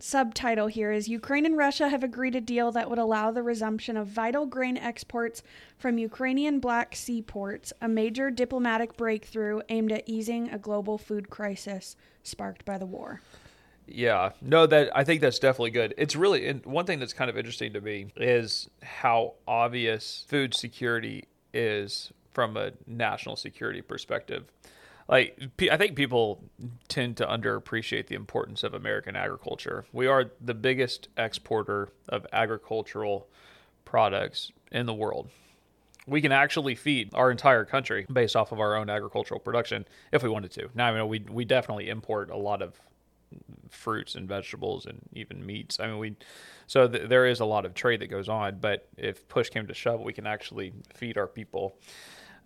subtitle 0.03 0.67
here 0.67 0.91
is 0.91 1.07
Ukraine 1.07 1.45
and 1.45 1.57
Russia 1.57 1.89
have 1.89 2.03
agreed 2.03 2.35
a 2.35 2.41
deal 2.41 2.71
that 2.71 2.89
would 2.89 2.99
allow 2.99 3.31
the 3.31 3.43
resumption 3.43 3.97
of 3.97 4.07
vital 4.07 4.45
grain 4.45 4.77
exports 4.77 5.43
from 5.77 5.97
Ukrainian 5.97 6.59
Black 6.59 6.95
Sea 6.95 7.21
ports, 7.21 7.73
a 7.81 7.87
major 7.87 8.31
diplomatic 8.31 8.95
breakthrough 8.97 9.61
aimed 9.69 9.91
at 9.91 10.03
easing 10.07 10.49
a 10.49 10.57
global 10.57 10.97
food 10.97 11.29
crisis 11.29 11.95
sparked 12.23 12.65
by 12.65 12.77
the 12.77 12.85
war. 12.85 13.21
Yeah, 13.87 14.31
no, 14.41 14.67
that 14.67 14.95
I 14.95 15.03
think 15.03 15.21
that's 15.21 15.39
definitely 15.39 15.71
good. 15.71 15.93
It's 15.97 16.15
really 16.15 16.47
and 16.47 16.65
one 16.65 16.85
thing 16.85 16.99
that's 16.99 17.13
kind 17.13 17.29
of 17.29 17.37
interesting 17.37 17.73
to 17.73 17.81
me 17.81 18.13
is 18.15 18.69
how 18.83 19.33
obvious 19.47 20.25
food 20.27 20.53
security 20.53 21.25
is 21.53 22.11
from 22.31 22.55
a 22.55 22.71
national 22.87 23.35
security 23.35 23.81
perspective. 23.81 24.45
Like 25.09 25.39
I 25.71 25.75
think 25.75 25.95
people 25.95 26.43
tend 26.87 27.17
to 27.17 27.25
underappreciate 27.25 28.07
the 28.07 28.15
importance 28.15 28.63
of 28.63 28.75
American 28.75 29.15
agriculture. 29.15 29.85
We 29.91 30.05
are 30.05 30.31
the 30.39 30.53
biggest 30.53 31.09
exporter 31.17 31.89
of 32.07 32.27
agricultural 32.31 33.27
products 33.85 34.51
in 34.71 34.85
the 34.85 34.93
world. 34.93 35.29
We 36.05 36.21
can 36.21 36.31
actually 36.31 36.75
feed 36.75 37.09
our 37.15 37.31
entire 37.31 37.65
country 37.65 38.05
based 38.11 38.35
off 38.35 38.51
of 38.51 38.59
our 38.59 38.75
own 38.75 38.89
agricultural 38.89 39.39
production 39.39 39.85
if 40.11 40.21
we 40.21 40.29
wanted 40.29 40.51
to. 40.51 40.69
Now, 40.75 40.87
I 40.87 40.93
mean, 40.93 41.07
we 41.07 41.25
we 41.27 41.43
definitely 41.43 41.89
import 41.89 42.29
a 42.29 42.37
lot 42.37 42.61
of 42.61 42.79
fruits 43.69 44.15
and 44.15 44.27
vegetables 44.27 44.85
and 44.85 44.99
even 45.13 45.43
meats. 45.43 45.79
I 45.79 45.87
mean, 45.87 45.97
we 45.97 46.15
so 46.67 46.87
th- 46.87 47.09
there 47.09 47.25
is 47.25 47.39
a 47.39 47.45
lot 47.45 47.65
of 47.65 47.73
trade 47.73 48.01
that 48.01 48.07
goes 48.07 48.29
on, 48.29 48.59
but 48.59 48.87
if 48.95 49.27
push 49.27 49.49
came 49.49 49.65
to 49.67 49.73
shove, 49.73 50.01
we 50.01 50.13
can 50.13 50.27
actually 50.27 50.71
feed 50.93 51.17
our 51.17 51.27
people. 51.27 51.75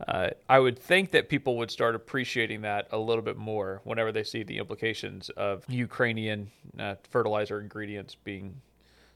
Uh, 0.08 0.30
I 0.50 0.60
would 0.60 0.78
think 0.78 1.12
that 1.12 1.30
people 1.30 1.58
would 1.58 1.72
start 1.72 1.96
appreciating 1.96 2.62
that 2.62 2.88
a 2.92 2.98
little 2.98 3.22
bit 3.22 3.38
more 3.38 3.82
whenever 3.84 4.12
they 4.12 4.24
see 4.24 4.44
the 4.44 4.58
implications 4.58 5.30
of 5.30 5.64
Ukrainian 5.70 6.50
uh, 6.80 6.96
fertilizer 7.10 7.62
ingredients 7.62 8.16
being 8.16 8.60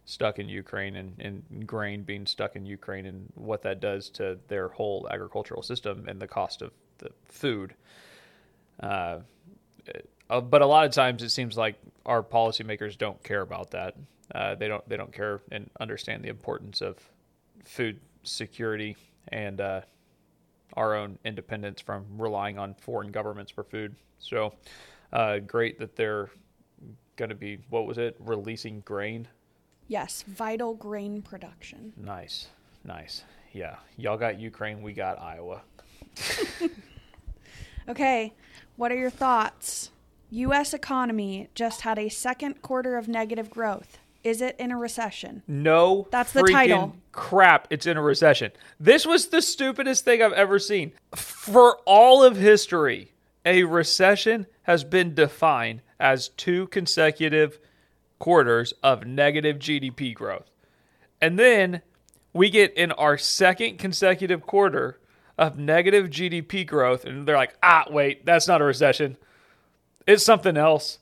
stuck 0.06 0.40
in 0.40 0.48
Ukraine 0.48 0.96
and, 0.96 1.14
and 1.20 1.68
grain 1.68 2.04
being 2.04 2.26
stuck 2.26 2.56
in 2.56 2.66
Ukraine 2.66 3.06
and 3.06 3.28
what 3.36 3.62
that 3.64 3.82
does 3.82 4.10
to 4.12 4.40
their 4.48 4.70
whole 4.70 5.08
agricultural 5.12 5.62
system 5.62 6.06
and 6.08 6.20
the 6.20 6.28
cost 6.28 6.62
of 6.62 6.72
the 7.00 7.10
food. 7.26 7.74
Uh, 8.80 9.20
uh, 10.30 10.42
but 10.42 10.62
a 10.62 10.66
lot 10.66 10.86
of 10.86 10.92
times 10.92 11.24
it 11.24 11.30
seems 11.30 11.58
like 11.58 11.76
our 12.06 12.24
policymakers 12.24 12.98
don't 12.98 13.22
care 13.24 13.42
about 13.42 13.72
that. 13.72 13.96
Uh, 14.34 14.56
they 14.56 14.68
don't 14.68 14.88
they 14.88 14.98
don't 14.98 15.12
care 15.14 15.42
and 15.52 15.70
understand 15.80 16.24
the 16.24 16.30
importance 16.30 16.82
of 16.82 16.98
food 17.64 18.00
security 18.24 18.96
and 19.30 19.60
uh, 19.62 19.82
our 20.78 20.96
own 20.96 21.20
independence 21.26 21.82
from 21.82 22.06
relying 22.18 22.58
on 22.58 22.76
foreign 22.76 23.12
governments 23.12 23.52
for 23.52 23.64
food. 23.64 23.96
So 24.20 24.54
uh, 25.12 25.40
great 25.40 25.80
that 25.80 25.96
they're 25.96 26.30
going 27.18 27.30
to 27.30 27.36
be 27.36 27.60
what 27.70 27.86
was 27.86 27.98
it 27.98 28.16
releasing 28.20 28.80
grain. 28.82 29.28
Yes, 29.90 30.24
vital 30.28 30.74
grain 30.74 31.22
production. 31.22 31.94
Nice, 31.98 32.48
nice. 32.86 33.24
Yeah, 33.54 33.78
y'all 33.98 34.18
got 34.18 34.40
Ukraine, 34.40 34.82
we 34.82 34.94
got 34.94 35.20
Iowa. 35.20 35.62
Okay, 37.90 38.34
what 38.76 38.92
are 38.92 38.98
your 38.98 39.10
thoughts? 39.10 39.92
U.S. 40.30 40.74
economy 40.74 41.48
just 41.56 41.82
had 41.82 41.98
a 41.98 42.10
second 42.10 42.62
quarter 42.62 42.98
of 42.98 43.08
negative 43.08 43.50
growth. 43.50 43.98
Is 44.28 44.42
it 44.42 44.58
in 44.60 44.72
a 44.72 44.78
recession? 44.78 45.42
No, 45.48 46.06
That's 46.12 46.34
the 46.34 46.44
title. 46.44 46.94
Crap! 47.14 47.68
It's 47.70 47.86
in 47.86 47.96
a 47.96 48.02
recession. 48.02 48.52
This 48.78 49.06
was 49.06 49.28
the 49.28 49.42
stupidest 49.42 50.04
thing 50.04 50.22
I've 50.22 50.34
ever 50.34 50.60
seen. 50.60 50.92
For 51.16 51.78
all 51.86 52.26
of 52.26 52.36
history, 52.36 53.14
a 53.46 53.64
recession 53.64 54.46
has 54.64 54.84
been 54.84 55.16
defined 55.16 55.82
as 55.98 56.28
two 56.28 56.68
consecutive 56.68 57.58
quarters 58.20 58.74
of 58.84 59.08
negative 59.08 59.60
GDP 59.60 60.14
growth, 60.14 60.52
and 61.22 61.40
then 61.40 61.82
we 62.34 62.50
get 62.50 62.74
in 62.74 62.92
our 62.92 63.18
second 63.18 63.78
consecutive 63.78 64.46
quarter 64.46 65.00
of 65.38 65.58
negative 65.58 66.10
GDP 66.10 66.68
growth, 66.68 67.06
and 67.06 67.26
they're 67.26 67.38
like, 67.38 67.56
"Ah, 67.64 67.86
wait, 67.90 68.26
that's 68.26 68.50
not 68.50 68.60
a 68.60 68.66
recession. 68.66 69.16
It's 70.06 70.26
something 70.26 70.58
else." 70.58 71.00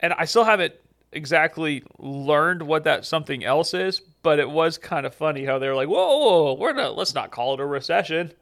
And 0.00 0.12
I 0.14 0.24
still 0.24 0.44
haven't 0.44 0.74
exactly 1.14 1.82
learned 1.98 2.62
what 2.62 2.84
that 2.84 3.04
something 3.06 3.44
else 3.44 3.72
is, 3.74 4.00
but 4.22 4.38
it 4.38 4.50
was 4.50 4.76
kind 4.78 5.06
of 5.06 5.14
funny 5.14 5.44
how 5.44 5.58
they're 5.58 5.74
like, 5.74 5.88
"Whoa, 5.88 6.18
whoa, 6.18 6.42
whoa, 6.44 6.54
we're 6.54 6.72
not. 6.72 6.96
Let's 6.96 7.14
not 7.14 7.30
call 7.30 7.54
it 7.54 7.60
a 7.60 7.66
recession. 7.66 8.32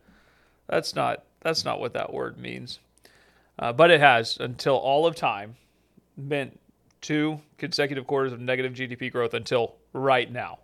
That's 0.68 0.94
not. 0.94 1.24
That's 1.40 1.64
not 1.64 1.80
what 1.80 1.92
that 1.94 2.12
word 2.12 2.38
means." 2.38 2.78
Uh, 3.58 3.72
but 3.72 3.90
it 3.90 4.00
has 4.00 4.38
until 4.38 4.76
all 4.76 5.06
of 5.06 5.14
time 5.14 5.56
meant 6.16 6.58
two 7.00 7.40
consecutive 7.58 8.06
quarters 8.06 8.32
of 8.32 8.40
negative 8.40 8.72
GDP 8.72 9.10
growth 9.10 9.34
until 9.34 9.76
right 9.92 10.30
now. 10.30 10.58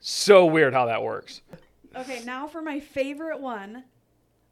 So 0.00 0.46
weird 0.46 0.72
how 0.74 0.86
that 0.86 1.02
works. 1.02 1.42
Okay, 1.96 2.22
now 2.24 2.46
for 2.46 2.62
my 2.62 2.80
favorite 2.80 3.40
one. 3.40 3.84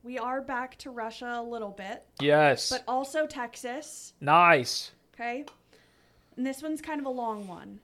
We 0.03 0.19
are 0.19 0.41
back 0.41 0.77
to 0.79 0.91
Russia 0.91 1.35
a 1.39 1.43
little 1.43 1.71
bit, 1.73 2.05
Yes. 2.21 2.71
but 2.71 2.85
also 2.87 3.27
Texas. 3.27 4.13
nice. 4.21 4.93
Okay. 5.15 5.45
And 6.37 6.47
this 6.47 6.63
one's 6.63 6.83
kind 6.83 7.01
of 7.01 7.07
a 7.07 7.11
long 7.11 7.49
one, 7.49 7.81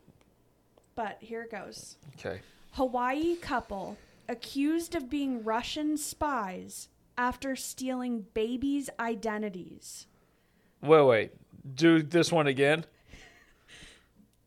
but 0.95 1.19
here 1.21 1.43
it 1.43 1.51
goes. 1.51 1.97
Okay. 2.19 2.41
Hawaii 2.73 3.37
couple 3.37 3.97
accused 4.29 4.95
of 4.95 5.09
being 5.11 5.43
Russian 5.43 5.97
spies 5.97 6.89
after 7.17 7.57
stealing 7.57 8.27
babies' 8.35 8.91
identities. 8.99 10.07
Wait, 10.83 11.03
wait. 11.03 11.33
Do 11.75 12.03
this 12.03 12.33
one 12.33 12.47
again. 12.47 12.85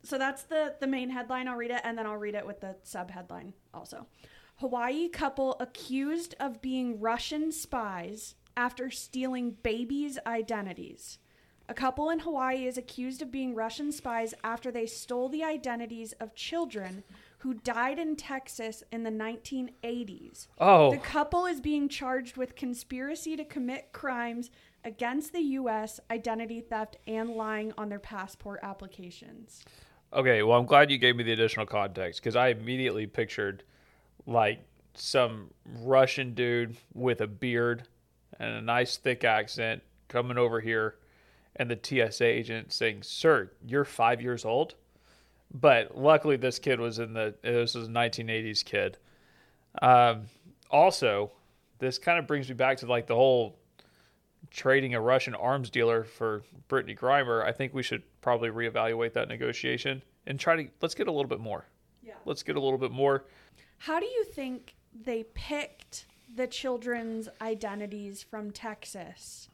So 0.04 0.20
that's 0.20 0.44
the 0.44 0.76
the 0.80 0.86
main 0.86 1.10
headline. 1.10 1.48
I'll 1.48 1.56
read 1.56 1.72
it 1.72 1.82
and 1.84 1.98
then 1.98 2.06
I'll 2.06 2.16
read 2.16 2.36
it 2.36 2.46
with 2.46 2.62
the 2.62 2.76
sub 2.84 3.10
headline 3.10 3.54
also. 3.74 4.06
Hawaii 4.58 5.10
couple 5.10 5.58
accused 5.60 6.36
of 6.40 6.62
being 6.62 7.00
Russian 7.00 7.52
spies 7.52 8.36
after 8.56 8.92
stealing 8.92 9.58
babies' 9.64 10.20
identities. 10.28 11.18
A 11.68 11.74
couple 11.74 12.10
in 12.10 12.20
Hawaii 12.20 12.66
is 12.66 12.78
accused 12.78 13.22
of 13.22 13.32
being 13.32 13.56
Russian 13.56 13.92
spies 13.92 14.34
after 14.44 14.72
they 14.72 14.86
stole 14.86 15.30
the 15.30 15.44
identities 15.44 16.14
of 16.20 16.36
children 16.36 17.04
who 17.40 17.56
died 17.56 18.00
in 18.00 18.16
Texas 18.16 18.84
in 18.92 19.04
the 19.04 19.10
1980s. 19.10 20.48
Oh. 20.60 20.92
The 20.92 20.98
couple 20.98 21.46
is 21.46 21.60
being 21.60 21.90
charged 21.90 22.38
with 22.38 22.56
conspiracy 22.56 23.36
to 23.36 23.46
commit 23.46 23.94
crimes 23.94 24.52
against 24.84 25.34
the 25.34 25.42
U.S., 25.42 26.00
identity 26.12 26.62
theft, 26.62 26.98
and 27.08 27.32
lying 27.32 27.74
on 27.78 27.90
their 27.90 28.00
passport 28.00 28.60
applications. 28.62 29.64
Okay, 30.14 30.44
well, 30.44 30.60
I'm 30.60 30.66
glad 30.66 30.92
you 30.92 30.98
gave 30.98 31.16
me 31.16 31.24
the 31.24 31.34
additional 31.34 31.66
context 31.66 32.22
because 32.22 32.36
I 32.36 32.50
immediately 32.50 33.08
pictured 33.08 33.64
like 34.26 34.60
some 34.94 35.52
Russian 35.82 36.34
dude 36.34 36.78
with 36.94 37.22
a 37.22 37.28
beard 37.28 37.88
and 38.40 38.56
a 38.56 38.62
nice 38.62 38.98
thick 38.98 39.24
accent 39.24 39.82
coming 40.08 40.38
over 40.38 40.60
here, 40.60 40.96
and 41.56 41.70
the 41.70 41.80
TSA 41.82 42.26
agent 42.26 42.74
saying, 42.74 43.04
"Sir, 43.04 43.52
you're 43.66 43.86
five 43.86 44.22
years 44.22 44.46
old." 44.46 44.76
But 45.54 45.98
luckily, 45.98 46.38
this 46.38 46.60
kid 46.60 46.80
was 46.80 47.00
in 47.00 47.14
the 47.14 47.36
this 47.42 47.76
was 47.76 47.88
a 47.88 47.92
1980s 47.92 48.64
kid. 48.64 48.98
Um, 49.82 50.24
also, 50.70 51.32
this 51.80 51.98
kind 51.98 52.20
of 52.20 52.28
brings 52.28 52.50
me 52.50 52.56
back 52.56 52.78
to 52.78 52.86
like 52.86 53.08
the 53.08 53.16
whole 53.16 53.58
trading 54.52 54.96
a 54.96 55.02
Russian 55.02 55.36
arms 55.36 55.70
dealer 55.70 56.04
for 56.04 56.44
Brittney 56.70 56.98
Griner, 56.98 57.44
I 57.44 57.52
think 57.52 57.74
we 57.74 57.84
should 57.84 58.04
probably 58.22 58.50
reevaluate 58.50 59.14
that 59.14 59.28
negotiation 59.28 60.02
and 60.26 60.40
try 60.40 60.56
to 60.56 60.70
let's 60.82 60.96
get 60.96 61.08
a 61.08 61.12
little 61.12 61.30
bit 61.30 61.40
more. 61.40 61.66
Yeah. 62.04 62.14
Let's 62.26 62.44
get 62.44 62.56
a 62.56 62.60
little 62.60 62.78
bit 62.78 62.92
more. 62.92 63.26
How 63.80 64.00
do 64.00 64.06
you 64.06 64.24
think 64.24 64.76
they 64.94 65.24
picked 65.34 66.06
the 66.34 66.48
children's 66.48 67.30
identities 67.42 68.24
from 68.24 68.52
Texas 68.52 69.50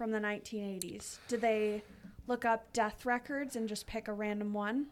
from 0.00 0.12
the 0.12 0.18
1980s? 0.18 1.18
Did 1.28 1.42
they 1.42 1.82
look 2.26 2.46
up 2.46 2.72
death 2.72 3.04
records 3.04 3.54
and 3.54 3.68
just 3.68 3.86
pick 3.86 4.08
a 4.08 4.12
random 4.14 4.54
one? 4.54 4.86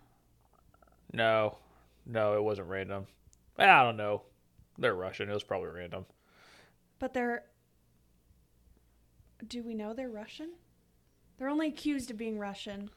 No, 1.14 1.57
no, 2.05 2.35
it 2.35 2.42
wasn't 2.42 2.68
random. 2.68 3.07
I 3.57 3.85
don't 3.85 3.97
know. 3.97 4.21
They're 4.77 4.94
Russian. 4.94 5.31
It 5.31 5.33
was 5.33 5.42
probably 5.42 5.71
random. 5.71 6.05
But 6.99 7.14
they're. 7.14 7.44
Do 9.47 9.62
we 9.62 9.73
know 9.73 9.94
they're 9.94 10.11
Russian? 10.11 10.51
They're 11.38 11.49
only 11.49 11.68
accused 11.68 12.11
of 12.11 12.18
being 12.18 12.38
Russian. 12.38 12.90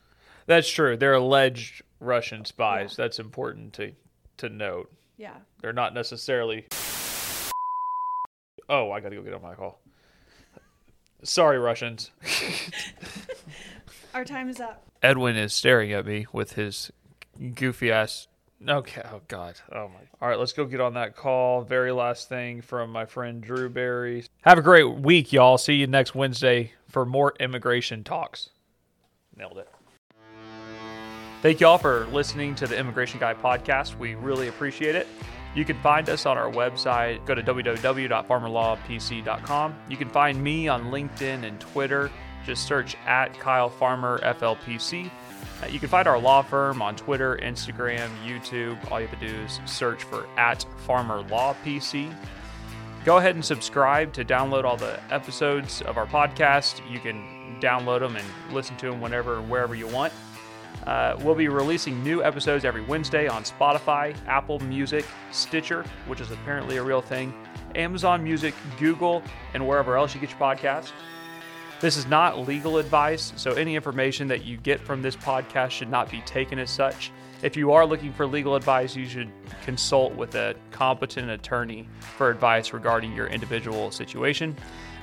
That's 0.48 0.70
true. 0.70 0.98
They're 0.98 1.14
alleged 1.14 1.82
Russian 2.02 2.44
spies. 2.44 2.96
Yeah. 2.98 3.06
That's 3.06 3.20
important 3.20 3.72
to 3.76 3.94
to 4.40 4.50
note. 4.50 4.92
Yeah. 5.16 5.38
They're 5.62 5.72
not 5.72 5.94
necessarily. 5.94 6.68
Oh, 8.68 8.92
I 8.92 9.00
got 9.00 9.10
to 9.10 9.16
go 9.16 9.22
get 9.22 9.34
on 9.34 9.42
my 9.42 9.56
call. 9.56 9.80
Sorry, 11.24 11.58
Russians. 11.58 12.12
Our 14.14 14.26
time 14.26 14.50
is 14.50 14.60
up. 14.60 14.84
Edwin 15.02 15.36
is 15.36 15.54
staring 15.54 15.94
at 15.94 16.06
me 16.06 16.26
with 16.34 16.54
his 16.54 16.92
goofy 17.56 17.92
ass. 17.92 18.28
Okay. 18.68 19.02
Oh 19.12 19.22
God. 19.28 19.56
Oh 19.72 19.88
my. 19.88 20.00
All 20.22 20.30
right. 20.30 20.38
Let's 20.38 20.54
go 20.54 20.66
get 20.66 20.80
on 20.80 20.94
that 20.94 21.16
call. 21.16 21.62
Very 21.62 21.92
last 21.92 22.30
thing 22.30 22.62
from 22.62 22.92
my 22.92 23.06
friend 23.06 23.42
Drew 23.42 23.70
Barry. 23.70 24.26
Have 24.42 24.58
a 24.58 24.62
great 24.62 25.00
week, 25.00 25.34
y'all. 25.34 25.58
See 25.58 25.76
you 25.76 25.88
next 25.88 26.14
Wednesday 26.14 26.74
for 26.88 27.06
more 27.06 27.34
immigration 27.40 28.04
talks. 28.04 28.50
Nailed 29.36 29.58
it. 29.58 29.70
Thank 31.42 31.60
you 31.60 31.66
all 31.66 31.80
for 31.80 32.06
listening 32.12 32.54
to 32.56 32.68
the 32.68 32.78
Immigration 32.78 33.20
Guy 33.20 33.34
podcast. 33.34 33.98
We 33.98 34.14
really 34.14 34.48
appreciate 34.48 34.94
it. 34.94 35.08
You 35.54 35.66
can 35.66 35.78
find 35.82 36.10
us 36.10 36.26
on 36.26 36.38
our 36.38 36.50
website. 36.50 37.26
Go 37.26 37.36
to 37.36 37.44
www.farmerlawpc.com. 37.44 39.76
You 39.90 39.98
can 39.98 40.10
find 40.10 40.42
me 40.42 40.68
on 40.68 40.86
LinkedIn 40.86 41.44
and 41.44 41.60
Twitter. 41.60 42.10
Just 42.46 42.66
search 42.66 42.96
at 43.06 43.38
Kyle 43.40 43.70
Farmer 43.70 44.20
FLPC. 44.20 45.12
Uh, 45.62 45.68
you 45.68 45.80
can 45.80 45.90
find 45.90 46.08
our 46.08 46.18
law 46.18 46.42
firm 46.42 46.82
on 46.82 46.96
Twitter, 46.96 47.38
Instagram, 47.38 48.10
YouTube. 48.26 48.92
All 48.92 49.00
you 49.00 49.06
have 49.08 49.20
to 49.20 49.28
do 49.28 49.36
is 49.42 49.60
search 49.66 50.04
for 50.04 50.26
at 50.38 50.66
Farmer 50.86 51.22
Law 51.24 51.56
PC. 51.66 52.12
Go 53.04 53.18
ahead 53.18 53.36
and 53.36 53.44
subscribe 53.44 54.14
to 54.14 54.24
download 54.24 54.64
all 54.64 54.78
the 54.78 55.00
episodes 55.12 55.82
of 55.84 55.98
our 55.98 56.06
podcast. 56.06 56.82
You 56.90 57.00
can 57.00 57.58
download 57.60 58.00
them 58.00 58.16
and 58.16 58.26
listen 58.52 58.78
to 58.78 58.90
them 58.90 59.02
whenever 59.02 59.38
and 59.38 59.50
wherever 59.50 59.76
you 59.76 59.88
want. 59.88 60.14
Uh, 60.88 61.16
we'll 61.22 61.36
be 61.36 61.48
releasing 61.48 62.04
new 62.04 62.24
episodes 62.24 62.66
every 62.66 62.82
Wednesday 62.82 63.28
on 63.28 63.44
Spotify, 63.44 64.16
Apple 64.28 64.60
Music, 64.60 65.06
Stitcher, 65.32 65.86
which 66.08 66.22
is 66.22 66.32
apparently 66.32 66.78
a 66.78 66.84
real 66.84 67.02
thing, 67.02 67.34
Amazon 67.76 68.24
Music, 68.24 68.54
Google, 68.80 69.22
and 69.54 69.68
wherever 69.68 69.98
else 69.98 70.16
you 70.16 70.22
get 70.22 70.32
your 70.32 70.40
podcasts. 70.40 70.92
This 71.80 71.98
is 71.98 72.06
not 72.06 72.48
legal 72.48 72.78
advice, 72.78 73.34
so 73.38 73.54
any 73.54 73.76
information 73.76 74.28
that 74.28 74.46
you 74.46 74.58
get 74.58 74.80
from 74.80 75.02
this 75.02 75.16
podcast 75.16 75.72
should 75.72 75.90
not 75.90 76.12
be 76.12 76.22
taken 76.22 76.60
as 76.60 76.70
such. 76.70 77.12
If 77.42 77.58
you 77.58 77.72
are 77.72 77.88
looking 77.88 78.14
for 78.14 78.28
legal 78.28 78.56
advice, 78.56 78.96
you 78.96 79.08
should 79.08 79.32
consult 79.64 80.14
with 80.14 80.36
a 80.36 80.54
competent 80.70 81.32
attorney 81.32 81.88
for 82.00 82.30
advice 82.30 82.72
regarding 82.72 83.16
your 83.16 83.28
individual 83.28 83.90
situation. 83.90 84.56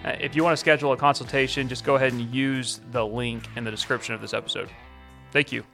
Uh, 0.05 0.14
if 0.21 0.37
you 0.37 0.45
want 0.45 0.53
to 0.53 0.57
schedule 0.57 0.93
a 0.93 0.97
consultation, 0.97 1.69
just 1.69 1.85
go 1.85 1.97
ahead 1.97 2.12
and 2.12 2.33
use 2.33 2.81
the 2.93 3.05
link 3.05 3.49
in 3.57 3.64
the 3.64 3.71
description 3.73 4.14
of 4.14 4.21
this 4.21 4.33
episode. 4.33 4.69
Thank 5.33 5.53
you. 5.53 5.64